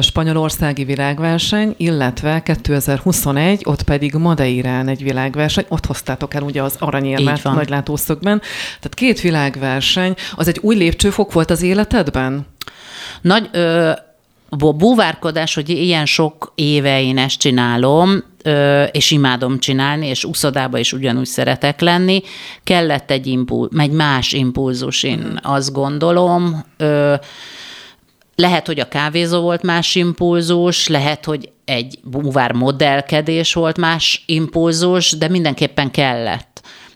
spanyolországi 0.01 0.83
világverseny, 0.83 1.73
illetve 1.77 2.43
2021, 2.43 3.61
ott 3.63 3.83
pedig 3.83 4.13
Madeirán 4.13 4.87
egy 4.87 5.03
világverseny. 5.03 5.65
Ott 5.67 5.85
hoztátok 5.85 6.33
el 6.33 6.41
ugye 6.41 6.61
az 6.61 6.75
aranyérmet 6.79 7.43
nagylátószögben. 7.43 8.39
Tehát 8.79 8.93
két 8.93 9.21
világverseny. 9.21 10.15
Az 10.35 10.47
egy 10.47 10.59
új 10.61 10.75
lépcsőfok 10.75 11.33
volt 11.33 11.49
az 11.49 11.61
életedben? 11.61 12.45
Nagy... 13.21 13.49
Ö 13.51 13.91
búvárkodás, 14.57 15.53
hogy 15.53 15.69
ilyen 15.69 16.05
sok 16.05 16.51
éve 16.55 17.01
én 17.01 17.17
ezt 17.17 17.39
csinálom, 17.39 18.23
és 18.91 19.11
imádom 19.11 19.59
csinálni, 19.59 20.07
és 20.07 20.23
uszodába 20.23 20.77
is 20.77 20.93
ugyanúgy 20.93 21.25
szeretek 21.25 21.81
lenni, 21.81 22.21
kellett 22.63 23.11
egy, 23.11 23.27
impul- 23.27 23.79
egy 23.79 23.91
más 23.91 24.33
impulzus, 24.33 25.03
én 25.03 25.17
mm. 25.17 25.35
azt 25.41 25.71
gondolom. 25.71 26.65
Lehet, 28.35 28.67
hogy 28.67 28.79
a 28.79 28.87
kávézó 28.87 29.41
volt 29.41 29.63
más 29.63 29.95
impulzus, 29.95 30.87
lehet, 30.87 31.25
hogy 31.25 31.51
egy 31.65 31.99
búvár 32.03 32.51
modellkedés 32.51 33.53
volt 33.53 33.77
más 33.77 34.23
impulzus, 34.25 35.11
de 35.11 35.27
mindenképpen 35.27 35.91
kellett 35.91 36.51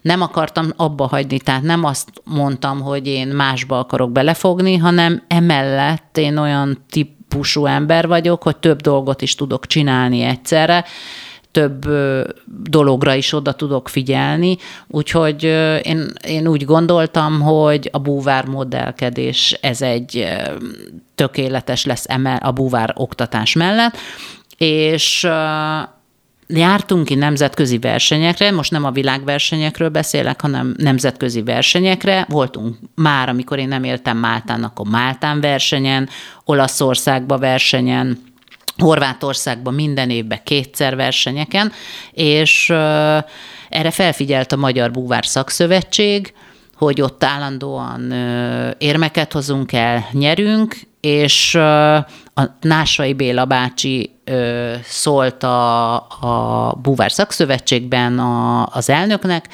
nem 0.05 0.21
akartam 0.21 0.69
abba 0.75 1.07
hagyni, 1.07 1.39
tehát 1.39 1.61
nem 1.61 1.83
azt 1.83 2.09
mondtam, 2.23 2.81
hogy 2.81 3.07
én 3.07 3.27
másba 3.27 3.79
akarok 3.79 4.11
belefogni, 4.11 4.77
hanem 4.77 5.23
emellett 5.27 6.17
én 6.17 6.37
olyan 6.37 6.83
típusú 6.89 7.65
ember 7.65 8.07
vagyok, 8.07 8.43
hogy 8.43 8.57
több 8.57 8.81
dolgot 8.81 9.21
is 9.21 9.35
tudok 9.35 9.67
csinálni 9.67 10.21
egyszerre, 10.21 10.85
több 11.55 11.85
dologra 12.69 13.13
is 13.13 13.33
oda 13.33 13.51
tudok 13.51 13.89
figyelni, 13.89 14.57
úgyhogy 14.87 15.43
én, 15.83 16.11
én 16.27 16.47
úgy 16.47 16.65
gondoltam, 16.65 17.41
hogy 17.41 17.89
a 17.91 17.99
búvár 17.99 18.45
modellkedés 18.45 19.57
ez 19.61 19.81
egy 19.81 20.27
tökéletes 21.15 21.85
lesz 21.85 22.05
a 22.39 22.51
búvár 22.51 22.93
oktatás 22.95 23.53
mellett, 23.53 23.97
és 24.57 25.27
jártunk 26.47 27.05
ki 27.05 27.15
nemzetközi 27.15 27.77
versenyekre, 27.77 28.51
most 28.51 28.71
nem 28.71 28.83
a 28.83 28.91
világversenyekről 28.91 29.89
beszélek, 29.89 30.41
hanem 30.41 30.73
nemzetközi 30.77 31.43
versenyekre. 31.43 32.25
Voltunk 32.29 32.75
már, 32.95 33.29
amikor 33.29 33.59
én 33.59 33.67
nem 33.67 33.83
éltem 33.83 34.17
Máltán, 34.17 34.63
akkor 34.63 34.87
Máltán 34.87 35.41
versenyen, 35.41 36.09
Olaszországba 36.45 37.37
versenyen, 37.37 38.17
Horvátországban 38.77 39.73
minden 39.73 40.09
évben 40.09 40.39
kétszer 40.43 40.95
versenyeken, 40.95 41.71
és 42.11 42.69
erre 43.69 43.91
felfigyelt 43.91 44.51
a 44.51 44.55
Magyar 44.55 44.91
Búvár 44.91 45.25
Szakszövetség, 45.25 46.33
hogy 46.75 47.01
ott 47.01 47.23
állandóan 47.23 48.11
érmeket 48.77 49.33
hozunk 49.33 49.73
el, 49.73 50.07
nyerünk, 50.11 50.75
és 51.01 51.55
a 52.33 52.43
Násai 52.61 53.13
Béla 53.13 53.45
bácsi 53.45 54.15
szólt 54.83 55.43
a, 55.43 55.93
a 55.95 56.77
Búvár 56.81 57.11
Szakszövetségben 57.11 58.19
az 58.65 58.89
elnöknek, 58.89 59.47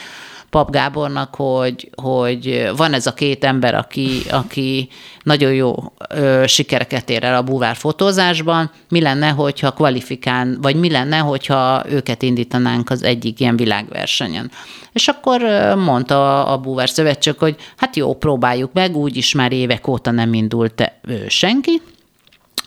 Pap 0.51 0.71
Gábornak, 0.71 1.35
hogy, 1.35 1.89
hogy 1.95 2.69
van 2.75 2.93
ez 2.93 3.07
a 3.07 3.13
két 3.13 3.43
ember, 3.43 3.75
aki, 3.75 4.21
aki 4.31 4.89
nagyon 5.23 5.53
jó 5.53 5.75
ö, 6.09 6.43
sikereket 6.47 7.09
ér 7.09 7.23
el 7.23 7.35
a 7.35 7.41
búvár 7.41 7.75
fotózásban, 7.75 8.71
mi 8.89 9.01
lenne, 9.01 9.29
hogyha 9.29 9.71
kvalifikál, 9.71 10.57
vagy 10.61 10.75
mi 10.75 10.89
lenne, 10.89 11.17
hogyha 11.17 11.83
őket 11.89 12.21
indítanánk 12.21 12.89
az 12.89 13.03
egyik 13.03 13.39
ilyen 13.39 13.55
világversenyen. 13.55 14.51
És 14.93 15.07
akkor 15.07 15.41
mondta 15.77 16.45
a 16.45 16.57
Búvár 16.57 16.89
Szövetség, 16.89 17.37
hogy 17.37 17.55
hát 17.77 17.95
jó, 17.95 18.15
próbáljuk 18.15 18.73
meg, 18.73 18.95
úgyis 18.95 19.33
már 19.33 19.51
évek 19.51 19.87
óta 19.87 20.11
nem 20.11 20.33
indult 20.33 20.91
senki, 21.27 21.81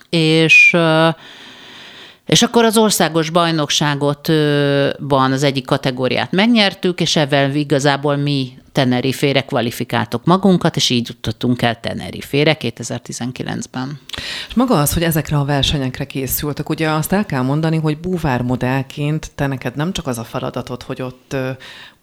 és 0.09 0.77
és 2.27 2.43
akkor 2.43 2.65
az 2.65 2.79
országos 2.79 3.31
bajnokságotban 3.31 5.33
az 5.33 5.43
egyik 5.43 5.67
kategóriát 5.67 6.33
megnyertük, 6.33 7.01
és 7.01 7.17
ezzel 7.17 7.55
igazából 7.55 8.17
mi 8.17 8.53
Tenerifére 8.75 9.41
kvalifikáltok 9.41 10.25
magunkat, 10.25 10.77
és 10.77 10.91
így 10.91 11.09
jutottunk 11.09 11.63
el 11.63 11.81
Tenerifére 11.81 12.57
2019-ben. 12.61 13.99
És 14.49 14.55
maga 14.55 14.81
az, 14.81 14.93
hogy 14.93 15.03
ezekre 15.03 15.39
a 15.39 15.45
versenyekre 15.45 16.05
készültek, 16.05 16.69
ugye 16.69 16.91
azt 16.91 17.13
el 17.13 17.27
kell 17.27 17.43
mondani, 17.43 17.77
hogy 17.77 17.99
búvár 17.99 18.43
modellként 18.43 19.31
te 19.35 19.47
neked 19.47 19.77
nem 19.77 19.93
csak 19.93 20.07
az 20.07 20.19
a 20.19 20.25
feladatod, 20.25 20.83
hogy 20.83 21.03
ott 21.03 21.37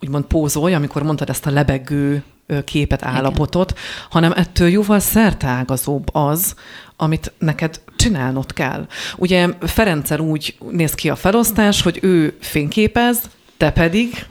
úgymond 0.01 0.25
pózolj, 0.25 0.73
amikor 0.73 1.03
mondtad 1.03 1.29
ezt 1.29 1.45
a 1.45 1.51
lebegő 1.51 2.23
képet, 2.65 3.03
állapotot, 3.03 3.71
Igen. 3.71 3.83
hanem 4.09 4.31
ettől 4.31 4.69
jóval 4.69 4.99
szertágazóbb 4.99 6.15
az, 6.15 6.55
amit 6.95 7.31
neked 7.37 7.81
csinálnod 7.95 8.53
kell. 8.53 8.87
Ugye 9.17 9.47
Ferencer 9.61 10.19
úgy 10.19 10.57
néz 10.69 10.93
ki 10.93 11.09
a 11.09 11.15
felosztás, 11.15 11.81
hogy 11.81 11.99
ő 12.01 12.37
fényképez, 12.39 13.21
te 13.57 13.71
pedig 13.71 14.25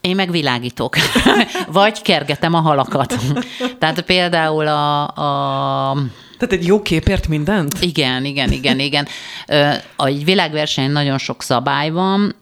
én 0.00 0.14
meg 0.14 0.30
világítok, 0.30 0.96
vagy 1.72 2.02
kergetem 2.02 2.54
a 2.54 2.60
halakat. 2.60 3.14
Tehát 3.78 4.00
például 4.00 4.66
a, 4.66 5.08
a 5.90 5.96
tehát 6.46 6.62
egy 6.62 6.68
jó 6.68 6.82
képért 6.82 7.28
mindent? 7.28 7.74
Igen, 7.80 8.24
igen, 8.24 8.52
igen, 8.52 8.78
igen. 8.78 9.06
A 9.96 10.04
világverseny 10.24 10.90
nagyon 10.90 11.18
sok 11.18 11.42
szabály 11.42 11.90
van 11.90 12.34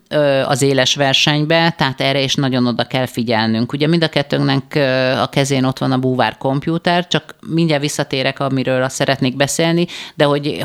az 0.47 0.63
éles 0.63 0.95
versenybe, 0.95 1.75
tehát 1.77 2.01
erre 2.01 2.21
is 2.21 2.35
nagyon 2.35 2.67
oda 2.67 2.85
kell 2.85 3.07
figyelnünk. 3.07 3.73
Ugye 3.73 3.87
mind 3.87 4.03
a 4.03 4.09
kettőnknek 4.09 4.79
a 5.23 5.27
kezén 5.27 5.65
ott 5.65 5.79
van 5.79 5.93
a 5.93 5.99
búvár 5.99 6.37
kompjúter, 6.39 7.09
csak 7.09 7.35
mindjárt 7.47 7.83
visszatérek, 7.83 8.41
amiről 8.41 8.83
azt 8.83 8.95
szeretnék 8.95 9.37
beszélni, 9.37 9.87
de 10.15 10.25
hogy 10.25 10.65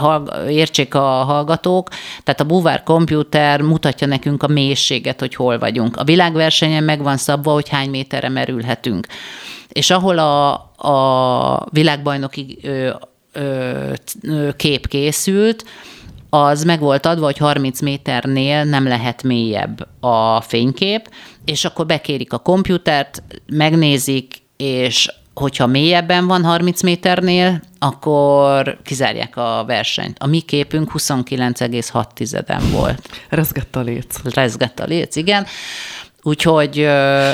értsék 0.50 0.96
a 0.96 1.00
hallgatók, 1.00 1.90
tehát 2.24 2.42
a 2.42 2.46
búvár 2.46 2.84
kompjúter 2.84 3.62
mutatja 3.62 4.08
nekünk 4.08 4.44
a 4.44 4.48
mélységet, 4.48 5.20
hogy 5.20 5.36
hol 5.36 5.60
vagyunk. 5.60 5.98
A 5.98 6.04
világversenyen 6.04 6.84
meg 6.84 7.04
van 7.04 7.18
szabva, 7.18 7.52
hogy 7.52 7.70
hány 7.70 7.90
méterre 7.90 8.30
merülhetünk. 8.30 9.08
És 9.68 9.90
ahol 9.90 10.18
a, 10.18 10.54
a 10.78 11.68
világbajnoki 11.72 12.60
kép 14.56 14.88
készült, 14.88 15.66
az 16.30 16.64
meg 16.64 16.80
volt 16.80 17.06
adva, 17.06 17.26
hogy 17.26 17.38
30 17.38 17.82
méternél 17.82 18.64
nem 18.64 18.88
lehet 18.88 19.24
mélyebb 19.24 19.88
a 20.00 20.42
fénykép, 20.42 21.10
és 21.46 21.66
akkor 21.66 21.86
bekérik 21.86 22.34
a 22.34 22.38
komputert, 22.38 23.24
megnézik, 23.52 24.36
és 24.58 25.10
hogyha 25.34 25.68
mélyebben 25.68 26.28
van 26.28 26.44
30 26.44 26.82
méternél, 26.82 27.62
akkor 27.80 28.78
kizárják 28.84 29.38
a 29.38 29.64
versenyt. 29.68 30.18
A 30.20 30.28
mi 30.28 30.40
képünk 30.40 30.92
29,6-en 30.94 32.64
volt. 32.72 33.10
Rezgett 33.30 33.76
a 33.76 33.82
léc. 33.82 34.34
Rezgett 34.34 34.80
a 34.80 34.86
léc, 34.86 35.16
igen. 35.16 35.46
Úgyhogy... 36.28 36.88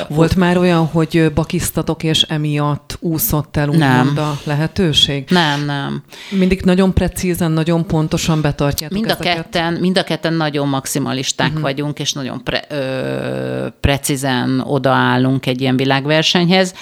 Volt 0.08 0.32
uh, 0.32 0.36
már 0.36 0.56
olyan, 0.56 0.86
hogy 0.86 1.32
bakisztatok, 1.34 2.02
és 2.02 2.22
emiatt 2.22 2.96
úszott 3.00 3.56
el 3.56 3.68
úgymond 3.68 4.18
a 4.18 4.38
lehetőség? 4.44 5.24
Nem, 5.28 5.64
nem. 5.64 6.02
Mindig 6.30 6.60
nagyon 6.60 6.94
precízen, 6.94 7.50
nagyon 7.50 7.86
pontosan 7.86 8.40
betartjátok 8.40 8.98
mind 8.98 9.10
a 9.10 9.12
ezeket? 9.12 9.34
Ketten, 9.34 9.72
mind 9.72 9.98
a 9.98 10.04
ketten 10.04 10.34
nagyon 10.34 10.68
maximalisták 10.68 11.48
uh-huh. 11.48 11.62
vagyunk, 11.62 11.98
és 11.98 12.12
nagyon 12.12 12.44
pre, 12.44 12.64
ö, 12.68 13.66
precízen 13.80 14.60
odaállunk 14.66 15.46
egy 15.46 15.60
ilyen 15.60 15.76
világversenyhez, 15.76 16.74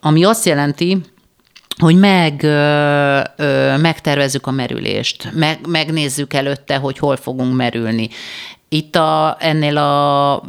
ami 0.00 0.24
azt 0.24 0.46
jelenti, 0.46 1.00
hogy 1.78 1.98
meg, 1.98 2.42
ö, 2.42 3.20
ö, 3.36 3.76
megtervezzük 3.76 4.46
a 4.46 4.50
merülést, 4.50 5.30
meg, 5.32 5.58
megnézzük 5.68 6.32
előtte, 6.32 6.76
hogy 6.76 6.98
hol 6.98 7.16
fogunk 7.16 7.56
merülni. 7.56 8.08
Itt 8.68 8.96
a, 8.96 9.36
ennél 9.40 9.76
a 9.76 10.42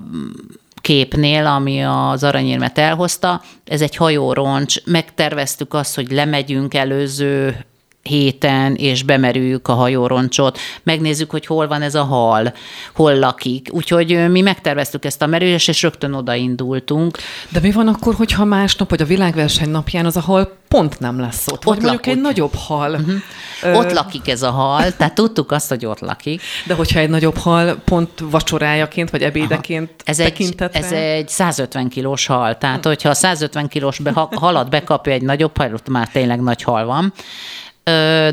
képnél, 0.88 1.46
ami 1.46 1.84
az 1.84 2.24
aranyérmet 2.24 2.78
elhozta, 2.78 3.42
ez 3.66 3.82
egy 3.82 3.96
hajóroncs, 3.96 4.86
megterveztük 4.86 5.74
azt, 5.74 5.96
hogy 5.96 6.12
lemegyünk 6.12 6.74
előző 6.74 7.66
héten, 8.02 8.76
és 8.76 9.04
bemerüljük 9.04 9.68
a 9.68 9.74
hajóroncsot, 9.74 10.60
megnézzük, 10.84 11.30
hogy 11.30 11.46
hol 11.46 11.68
van 11.68 11.82
ez 11.82 11.96
a 11.96 12.04
hal, 12.04 12.54
hol 12.94 13.20
lakik. 13.20 13.70
Úgyhogy 13.72 14.30
mi 14.30 14.42
megterveztük 14.42 15.06
ezt 15.06 15.22
a 15.22 15.26
merülést, 15.26 15.70
és 15.70 15.82
rögtön 15.82 16.14
odaindultunk. 16.14 17.18
De 17.50 17.60
mi 17.60 17.72
van 17.72 17.88
akkor, 17.88 18.16
hogyha 18.16 18.46
másnap, 18.46 18.90
vagy 18.90 19.02
a 19.02 19.06
világverseny 19.06 19.70
napján 19.70 20.06
az 20.06 20.18
a 20.18 20.22
hal 20.22 20.57
pont 20.68 21.00
nem 21.00 21.20
lesz 21.20 21.48
ott. 21.48 21.54
Ott 21.54 21.64
Vagy 21.64 21.78
mondjuk 21.82 22.06
lakik. 22.06 22.14
egy 22.14 22.22
nagyobb 22.22 22.54
hal. 22.56 22.92
Uh-huh. 22.92 23.16
Ö, 23.64 23.74
Ott 23.74 23.92
lakik 23.92 24.28
ez 24.28 24.42
a 24.42 24.50
hal, 24.52 24.96
tehát 24.96 25.14
tudtuk 25.16 25.52
azt, 25.52 25.70
hogy 25.70 25.86
ott 25.86 26.00
lakik. 26.00 26.42
De 26.66 26.74
hogyha 26.74 27.00
egy 27.00 27.10
nagyobb 27.10 27.38
hal 27.38 27.76
pont 27.76 28.10
vacsorájaként, 28.20 29.10
vagy 29.10 29.22
ebédeként 29.22 29.92
Ez 30.06 30.20
egy, 30.20 30.28
tekintetre... 30.28 30.80
ez 30.80 30.92
egy 30.92 31.30
150 31.30 31.90
kilós 31.90 32.26
hal, 32.26 32.58
tehát 32.58 32.86
hogyha 32.86 33.10
a 33.10 33.14
150 33.14 33.68
kilós 33.68 34.00
be, 34.00 34.12
ha, 34.12 34.30
halat 34.36 34.70
bekapja 34.70 35.14
egy 35.14 35.22
nagyobb 35.22 35.58
hal, 35.58 35.74
ott 35.74 35.90
már 35.90 36.08
tényleg 36.08 36.42
nagy 36.42 36.62
hal 36.62 36.86
van. 36.86 37.14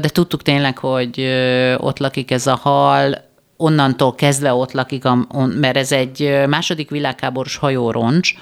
De 0.00 0.08
tudtuk 0.08 0.42
tényleg, 0.42 0.78
hogy 0.78 1.20
ott 1.76 1.98
lakik 1.98 2.30
ez 2.30 2.46
a 2.46 2.56
hal, 2.62 3.32
onnantól 3.56 4.14
kezdve 4.14 4.54
ott 4.54 4.72
lakik, 4.72 5.02
mert 5.60 5.76
ez 5.76 5.92
egy 5.92 6.40
második 6.46 6.90
világháborús 6.90 7.56
hajóroncs, 7.56 8.34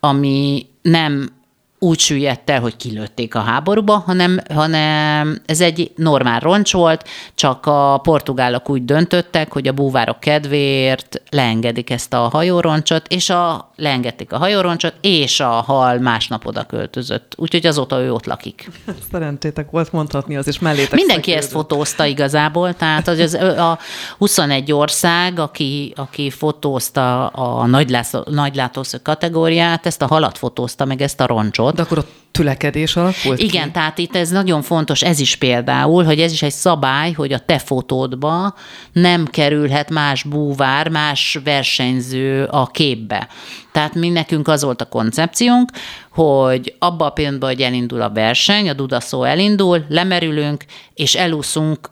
ami 0.00 0.66
nem 0.82 1.36
úgy 1.78 1.98
süllyedt 1.98 2.50
el, 2.50 2.60
hogy 2.60 2.76
kilőtték 2.76 3.34
a 3.34 3.40
háborúba, 3.40 4.02
hanem, 4.06 4.40
hanem 4.54 5.40
ez 5.46 5.60
egy 5.60 5.92
normál 5.96 6.40
roncs 6.40 6.72
volt, 6.72 7.08
csak 7.34 7.66
a 7.66 7.98
portugálok 8.02 8.70
úgy 8.70 8.84
döntöttek, 8.84 9.52
hogy 9.52 9.68
a 9.68 9.72
búvárok 9.72 10.20
kedvéért 10.20 11.22
leengedik 11.30 11.90
ezt 11.90 12.14
a 12.14 12.18
hajóroncsot, 12.18 13.06
és 13.08 13.30
a, 13.30 13.70
leengedték 13.76 14.32
a 14.32 14.38
hajóroncsot, 14.38 14.94
és 15.00 15.40
a 15.40 15.48
hal 15.48 15.98
másnap 15.98 16.46
oda 16.46 16.64
költözött. 16.64 17.34
Úgyhogy 17.36 17.66
azóta 17.66 18.00
ő 18.00 18.12
ott 18.12 18.26
lakik. 18.26 18.70
Szerencsétek 19.12 19.70
volt 19.70 19.92
mondhatni, 19.92 20.36
az 20.36 20.48
is 20.48 20.58
mellétek 20.58 20.94
Mindenki 20.94 21.32
ezt 21.32 21.48
feküdött. 21.48 21.68
fotózta 21.68 22.04
igazából, 22.04 22.74
tehát 22.74 23.08
az, 23.08 23.18
az, 23.18 23.34
a 23.34 23.78
21 24.18 24.72
ország, 24.72 25.38
aki, 25.38 25.92
aki 25.96 26.30
fotózta 26.30 27.26
a 27.26 27.66
nagylátó, 27.66 28.24
nagylátószög 28.30 29.02
kategóriát, 29.02 29.86
ezt 29.86 30.02
a 30.02 30.06
halat 30.06 30.38
fotózta, 30.38 30.84
meg 30.84 31.02
ezt 31.02 31.20
a 31.20 31.26
roncsot. 31.26 31.67
De 31.74 31.82
akkor 31.82 31.98
a 31.98 32.04
tülekedés 32.30 32.96
alakult 32.96 33.38
Igen, 33.38 33.64
ki? 33.64 33.70
tehát 33.70 33.98
itt 33.98 34.16
ez 34.16 34.30
nagyon 34.30 34.62
fontos, 34.62 35.02
ez 35.02 35.20
is 35.20 35.36
például, 35.36 36.04
hogy 36.04 36.20
ez 36.20 36.32
is 36.32 36.42
egy 36.42 36.52
szabály, 36.52 37.12
hogy 37.12 37.32
a 37.32 37.38
te 37.38 37.58
fotódba 37.58 38.54
nem 38.92 39.26
kerülhet 39.26 39.90
más 39.90 40.22
búvár, 40.22 40.88
más 40.88 41.38
versenyző 41.44 42.44
a 42.44 42.66
képbe. 42.66 43.28
Tehát 43.72 43.94
mi 43.94 44.08
nekünk 44.08 44.48
az 44.48 44.62
volt 44.62 44.80
a 44.80 44.88
koncepciónk, 44.88 45.70
hogy 46.10 46.74
abban 46.78 47.08
a 47.08 47.10
pillanatban, 47.10 47.48
hogy 47.48 47.60
elindul 47.60 48.02
a 48.02 48.10
verseny, 48.10 48.68
a 48.68 48.72
dudaszó 48.72 49.24
elindul, 49.24 49.84
lemerülünk, 49.88 50.64
és 50.94 51.14
elúszunk 51.14 51.90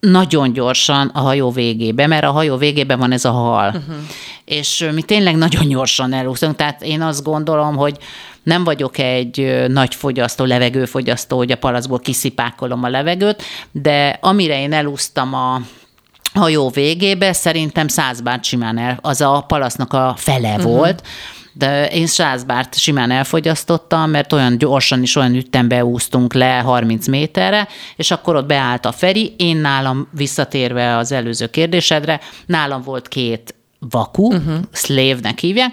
nagyon 0.00 0.52
gyorsan 0.52 1.10
a 1.14 1.20
hajó 1.20 1.50
végébe, 1.50 2.06
mert 2.06 2.24
a 2.24 2.30
hajó 2.30 2.56
végében 2.56 2.98
van 2.98 3.12
ez 3.12 3.24
a 3.24 3.30
hal. 3.30 3.68
Uh-huh. 3.68 3.96
És 4.44 4.88
mi 4.94 5.02
tényleg 5.02 5.36
nagyon 5.36 5.68
gyorsan 5.68 6.12
elúszunk, 6.12 6.56
tehát 6.56 6.82
én 6.82 7.02
azt 7.02 7.22
gondolom, 7.22 7.76
hogy 7.76 7.96
nem 8.48 8.64
vagyok 8.64 8.98
egy 8.98 9.64
nagy 9.68 9.94
fogyasztó, 9.94 10.44
levegőfogyasztó, 10.44 11.36
hogy 11.36 11.52
a 11.52 11.56
palacból 11.56 11.98
kiszipákolom 11.98 12.82
a 12.84 12.88
levegőt, 12.88 13.42
de 13.72 14.18
amire 14.20 14.60
én 14.60 14.72
elúsztam 14.72 15.34
a 15.34 15.60
hajó 16.34 16.70
végébe, 16.70 17.32
szerintem 17.32 17.88
száz 17.88 18.20
bárt 18.20 18.44
simán 18.44 18.78
el, 18.78 18.98
az 19.00 19.20
a 19.20 19.44
palasznak 19.46 19.92
a 19.92 20.14
fele 20.16 20.54
uh-huh. 20.54 20.64
volt, 20.64 21.02
de 21.52 21.88
én 21.88 22.06
száz 22.06 22.44
bárt 22.44 22.78
simán 22.78 23.10
elfogyasztottam, 23.10 24.10
mert 24.10 24.32
olyan 24.32 24.58
gyorsan 24.58 25.02
is 25.02 25.16
olyan 25.16 25.34
ütembe 25.34 25.84
úsztunk 25.84 26.34
le 26.34 26.58
30 26.58 27.06
méterre, 27.06 27.68
és 27.96 28.10
akkor 28.10 28.36
ott 28.36 28.46
beállt 28.46 28.86
a 28.86 28.92
Feri, 28.92 29.34
én 29.36 29.56
nálam 29.56 30.08
visszatérve 30.12 30.96
az 30.96 31.12
előző 31.12 31.46
kérdésedre, 31.46 32.20
nálam 32.46 32.82
volt 32.82 33.08
két 33.08 33.54
vaku, 33.78 34.26
uh-huh. 34.26 34.54
slave-nek 34.72 35.38
hívják, 35.38 35.72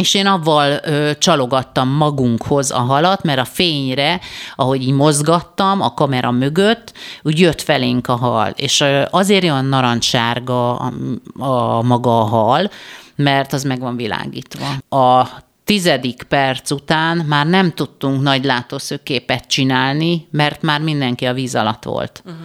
és 0.00 0.14
én 0.14 0.26
avval 0.26 0.80
ö, 0.84 1.10
csalogattam 1.18 1.88
magunkhoz 1.88 2.70
a 2.70 2.78
halat, 2.78 3.22
mert 3.22 3.38
a 3.38 3.44
fényre, 3.44 4.20
ahogy 4.56 4.82
így 4.82 4.92
mozgattam 4.92 5.80
a 5.80 5.94
kamera 5.94 6.30
mögött, 6.30 6.92
úgy 7.22 7.40
jött 7.40 7.62
felénk 7.62 8.08
a 8.08 8.16
hal. 8.16 8.52
És 8.56 8.80
ö, 8.80 9.02
azért 9.10 9.44
olyan 9.44 9.64
narancssárga 9.64 10.76
a, 10.76 10.92
a 11.38 11.82
maga 11.82 12.20
a 12.20 12.24
hal, 12.24 12.70
mert 13.16 13.52
az 13.52 13.62
meg 13.62 13.80
van 13.80 13.96
világítva. 13.96 14.66
A 15.02 15.28
tizedik 15.64 16.22
perc 16.22 16.70
után 16.70 17.16
már 17.16 17.46
nem 17.46 17.72
tudtunk 17.72 18.22
nagy 18.22 18.44
látószögképet 18.44 19.46
csinálni, 19.46 20.26
mert 20.30 20.62
már 20.62 20.80
mindenki 20.80 21.24
a 21.24 21.32
víz 21.32 21.54
alatt 21.54 21.82
volt. 21.82 22.22
Uh-huh. 22.24 22.40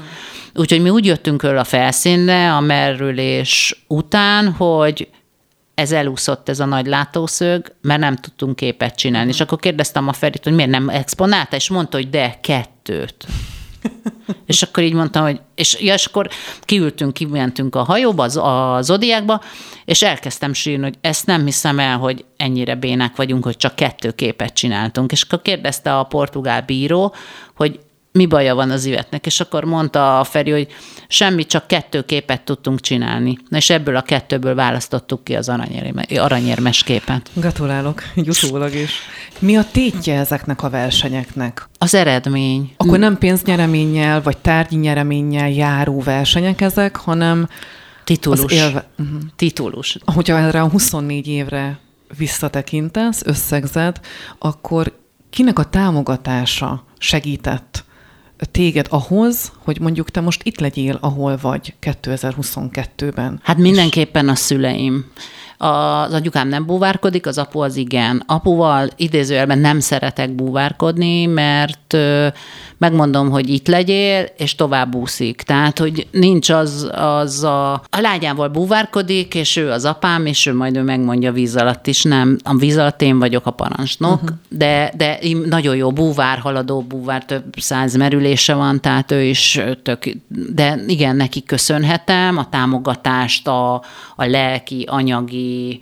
Úgyhogy 0.56 0.82
mi 0.82 0.89
úgy 0.89 1.06
jöttünk 1.06 1.41
föl 1.41 1.58
a 1.58 1.64
felszínre 1.64 2.54
a 2.54 2.60
merülés 2.60 3.84
után, 3.88 4.52
hogy 4.52 5.08
ez 5.74 5.92
elúszott 5.92 6.50
ez 6.50 6.60
a 6.60 6.66
nagy 6.66 6.86
látószög, 6.86 7.76
mert 7.82 8.00
nem 8.00 8.16
tudtunk 8.16 8.56
képet 8.56 8.96
csinálni. 8.96 9.30
És 9.30 9.42
akkor 9.42 9.60
kérdeztem 9.60 10.08
a 10.08 10.14
Ferit, 10.14 10.44
hogy 10.44 10.54
miért 10.54 10.70
nem 10.70 10.90
exponálta, 10.90 11.56
és 11.56 11.70
mondta, 11.70 11.98
hogy 11.98 12.10
de, 12.10 12.38
kettőt. 12.42 13.26
és 14.46 14.62
akkor 14.62 14.84
így 14.84 14.94
mondtam, 14.94 15.24
hogy, 15.24 15.40
és, 15.56 15.78
ja, 15.82 15.94
és 15.94 16.06
akkor 16.06 16.30
kiültünk, 16.62 17.14
kimentünk 17.14 17.76
a 17.76 17.84
hajóba, 17.84 18.24
az, 18.24 18.38
a 18.38 18.78
Zodiákba, 18.82 19.42
és 19.86 20.02
elkezdtem 20.02 20.54
sírni, 20.54 20.84
hogy 20.84 20.98
ezt 21.02 21.26
nem 21.26 21.46
hiszem 21.46 21.80
el, 21.80 21.98
hogy 21.98 22.26
ennyire 22.38 22.76
bénák 22.76 23.16
vagyunk, 23.16 23.44
hogy 23.44 23.58
csak 23.58 23.76
kettő 23.76 24.12
képet 24.12 24.54
csináltunk. 24.54 25.12
És 25.12 25.22
akkor 25.22 25.42
kérdezte 25.42 25.98
a 25.98 26.04
portugál 26.04 26.62
bíró, 26.62 27.16
hogy 27.56 27.80
mi 28.12 28.26
baja 28.26 28.55
van 28.55 28.72
az 28.72 28.86
ivetnek, 28.86 29.26
és 29.26 29.39
akkor 29.39 29.64
mondta 29.64 30.20
a 30.20 30.24
Feri, 30.24 30.51
hogy 30.51 30.68
semmi, 31.07 31.45
csak 31.45 31.68
kettő 31.68 32.01
képet 32.01 32.41
tudtunk 32.41 32.80
csinálni. 32.80 33.38
Na 33.49 33.57
és 33.57 33.70
ebből 33.70 33.95
a 33.95 34.01
kettőből 34.01 34.55
választottuk 34.55 35.24
ki 35.24 35.36
az 35.36 35.49
aranyérme, 35.49 36.05
aranyérmes 36.18 36.84
képet. 36.84 37.30
Gratulálok, 37.34 38.01
így 38.16 38.30
utólag 38.30 38.74
is. 38.74 38.91
Mi 39.39 39.57
a 39.57 39.66
tétje 39.72 40.20
ezeknek 40.20 40.64
a 40.64 40.70
versenyeknek? 40.70 41.70
Az 41.78 41.93
eredmény. 41.93 42.74
Akkor 42.78 42.99
nem 42.99 43.18
pénznyereménnyel, 43.18 44.22
vagy 44.22 44.38
tárgyi 44.38 44.76
nyereménnyel 44.76 45.49
járó 45.49 46.01
versenyek 46.01 46.62
ezek, 46.62 46.95
hanem 46.95 47.47
Titulus. 48.03 48.43
az 48.43 48.51
élve... 48.51 48.88
Uh-huh. 48.99 49.20
Titulus. 49.36 49.97
Hogyha 50.05 50.38
erre 50.38 50.62
a 50.62 50.70
24 50.70 51.28
évre 51.28 51.80
visszatekintesz, 52.18 53.22
összegzed, 53.26 53.99
akkor 54.39 54.99
kinek 55.30 55.59
a 55.59 55.64
támogatása 55.64 56.84
segített 56.97 57.84
téged 58.46 58.88
ahhoz, 58.89 59.52
hogy 59.64 59.80
mondjuk 59.80 60.10
te 60.10 60.22
most 60.22 60.44
itt 60.44 60.60
legyél, 60.60 60.98
ahol 61.02 61.38
vagy 61.42 61.74
2022-ben? 61.82 63.39
Hát 63.44 63.58
mindenképpen 63.58 64.30
a 64.30 64.36
szüleim. 64.36 65.06
Az 65.58 66.14
anyukám 66.14 66.48
nem 66.48 66.66
búvárkodik, 66.66 67.26
az 67.26 67.38
apu 67.38 67.60
az 67.60 67.76
igen. 67.76 68.24
Apuval 68.26 68.89
idézőjelben 68.96 69.60
nem 69.60 69.80
szeretek 69.80 70.32
búvárkodni, 70.32 71.26
mert 71.26 71.98
megmondom, 72.82 73.30
hogy 73.30 73.50
itt 73.50 73.68
legyél, 73.68 74.26
és 74.38 74.56
tovább 74.56 74.96
úszik. 74.96 75.42
Tehát, 75.42 75.80
hogy 75.80 76.08
nincs 76.12 76.50
az, 76.50 76.90
az 76.94 77.44
a... 77.44 77.72
A 77.74 78.00
lányával 78.02 78.48
búvárkodik, 78.48 79.36
és 79.36 79.56
ő 79.56 79.70
az 79.70 79.86
apám, 79.86 80.26
és 80.26 80.46
ő 80.46 80.54
majd 80.54 80.78
ő 80.78 80.82
megmondja 80.82 81.32
víz 81.32 81.56
alatt 81.56 81.88
is. 81.88 82.04
Nem, 82.04 82.38
a 82.44 82.56
víz 82.56 82.78
alatt 82.78 83.02
én 83.02 83.20
vagyok 83.20 83.46
a 83.46 83.52
parancsnok, 83.52 84.22
uh-huh. 84.22 84.38
de, 84.50 84.94
de 84.98 85.20
nagyon 85.46 85.76
jó 85.76 85.92
búvár, 85.92 86.38
haladó 86.38 86.82
búvár, 86.82 87.26
több 87.26 87.44
száz 87.58 87.96
merülése 87.96 88.54
van, 88.54 88.82
tehát 88.82 89.12
ő 89.12 89.22
is 89.22 89.60
tök... 89.84 90.10
De 90.28 90.80
igen, 90.88 91.16
neki 91.16 91.44
köszönhetem 91.44 92.38
a 92.38 92.50
támogatást, 92.50 93.48
a, 93.48 93.74
a 94.16 94.26
lelki, 94.26 94.86
anyagi, 94.88 95.80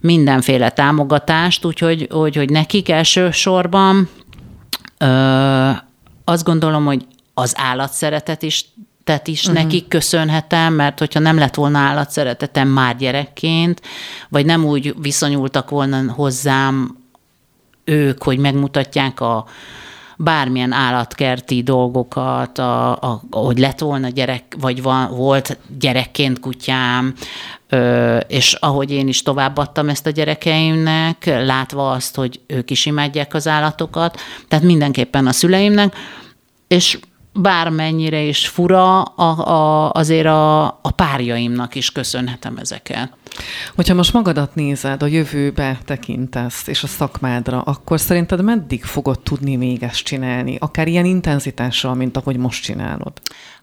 mindenféle 0.00 0.70
támogatást, 0.70 1.64
úgyhogy 1.64 2.08
hogy, 2.10 2.36
hogy 2.36 2.50
nekik 2.50 2.88
elsősorban 2.88 4.08
ö, 4.98 5.70
azt 6.28 6.44
gondolom, 6.44 6.84
hogy 6.84 7.06
az 7.34 7.52
állatszeretet 7.56 8.42
is 8.42 8.64
tehát 9.04 9.26
is 9.26 9.46
uh-huh. 9.46 9.62
nekik 9.62 9.88
köszönhetem, 9.88 10.74
mert 10.74 10.98
hogyha 10.98 11.20
nem 11.20 11.38
lett 11.38 11.54
volna 11.54 11.78
állatszeretetem 11.78 12.68
már 12.68 12.96
gyerekként, 12.96 13.82
vagy 14.28 14.44
nem 14.44 14.64
úgy 14.64 14.94
viszonyultak 15.00 15.70
volna 15.70 16.12
hozzám 16.12 16.96
ők, 17.84 18.22
hogy 18.22 18.38
megmutatják 18.38 19.20
a 19.20 19.46
bármilyen 20.16 20.72
állatkerti 20.72 21.62
dolgokat, 21.62 22.58
a, 22.58 22.90
a, 22.90 23.20
hogy 23.30 23.58
lett 23.58 23.78
volna 23.78 24.08
gyerek, 24.08 24.56
vagy 24.60 24.82
van, 24.82 25.16
volt 25.16 25.58
gyerekként 25.78 26.40
kutyám, 26.40 27.14
ö, 27.68 28.16
és 28.16 28.52
ahogy 28.52 28.90
én 28.90 29.08
is 29.08 29.22
továbbadtam 29.22 29.88
ezt 29.88 30.06
a 30.06 30.10
gyerekeimnek, 30.10 31.24
látva 31.24 31.90
azt, 31.90 32.14
hogy 32.14 32.40
ők 32.46 32.70
is 32.70 32.86
imádják 32.86 33.34
az 33.34 33.48
állatokat, 33.48 34.20
tehát 34.48 34.64
mindenképpen 34.64 35.26
a 35.26 35.32
szüleimnek, 35.32 35.94
és 36.68 36.98
bármennyire 37.32 38.20
is 38.20 38.48
fura, 38.48 39.02
a, 39.02 39.48
a, 39.48 39.90
azért 39.92 40.26
a, 40.26 40.64
a 40.64 40.90
párjaimnak 40.96 41.74
is 41.74 41.90
köszönhetem 41.90 42.56
ezeket. 42.56 43.12
Hogyha 43.74 43.94
most 43.94 44.12
magadat 44.12 44.54
nézed, 44.54 45.02
a 45.02 45.06
jövőbe 45.06 45.78
tekintesz, 45.84 46.66
és 46.66 46.82
a 46.82 46.86
szakmádra, 46.86 47.60
akkor 47.60 48.00
szerinted 48.00 48.42
meddig 48.42 48.84
fogod 48.84 49.20
tudni 49.20 49.56
még 49.56 49.82
ezt 49.82 50.02
csinálni? 50.02 50.56
Akár 50.60 50.88
ilyen 50.88 51.04
intenzitással, 51.04 51.94
mint 51.94 52.16
ahogy 52.16 52.36
most 52.36 52.62
csinálod? 52.62 53.12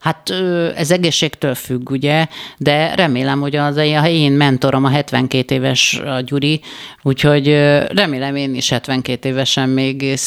Hát 0.04 0.30
ez 0.76 0.92
egészségtől 0.92 1.56
függ, 1.56 1.90
ugye, 1.90 2.28
de 2.58 2.96
remélem, 2.96 3.40
hogy 3.40 3.56
az 3.56 3.78
én 4.08 4.32
mentorom 4.32 4.86
a 4.86 4.90
72 4.90 5.56
éves 5.56 6.02
a 6.06 6.20
Gyuri, 6.20 6.62
úgyhogy 7.02 7.48
remélem 7.88 8.36
én 8.36 8.56
is 8.56 8.70
72 8.70 9.30
évesen 9.30 9.70
még 9.70 10.20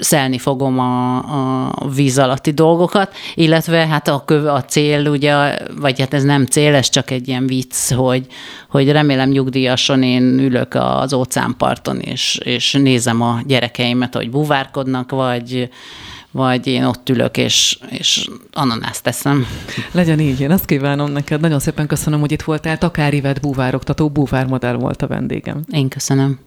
szelni 0.00 0.38
fogom 0.38 0.78
a, 0.78 1.16
a 1.16 1.88
víz 1.94 2.18
alatti 2.18 2.50
dolgokat, 2.50 3.14
illetve 3.34 3.86
hát 3.86 4.08
a, 4.08 4.24
a 4.54 4.64
cél, 4.64 5.06
ugye, 5.06 5.56
vagy 5.80 6.00
hát 6.00 6.14
ez 6.14 6.22
nem 6.22 6.46
cél, 6.46 6.74
ez 6.74 6.88
csak 6.88 7.10
egy 7.10 7.28
ilyen 7.28 7.46
vicc, 7.46 7.92
hogy, 7.92 8.26
hogy 8.68 8.90
remélem 8.90 9.28
nyugdíjason 9.28 10.02
én 10.02 10.38
ülök 10.38 10.74
az 10.74 11.12
óceánparton, 11.12 12.00
és, 12.00 12.40
és 12.42 12.72
nézem 12.72 13.22
a 13.22 13.40
gyerekeimet, 13.46 14.14
hogy 14.14 14.30
buvárkodnak, 14.30 15.10
vagy 15.10 15.68
vagy 16.34 16.66
én 16.66 16.84
ott 16.84 17.08
ülök, 17.08 17.36
és, 17.36 17.78
és 17.90 18.28
ananászt 18.52 19.02
teszem. 19.02 19.46
Legyen 19.92 20.20
így, 20.20 20.40
én 20.40 20.50
azt 20.50 20.64
kívánom 20.64 21.10
neked. 21.10 21.40
Nagyon 21.40 21.58
szépen 21.58 21.86
köszönöm, 21.86 22.20
hogy 22.20 22.32
itt 22.32 22.42
voltál. 22.42 22.78
Takári 22.78 23.20
Vet 23.20 23.40
búvároktató, 23.40 24.08
búvármodell 24.08 24.74
volt 24.74 25.02
a 25.02 25.06
vendégem. 25.06 25.64
Én 25.70 25.88
köszönöm. 25.88 26.38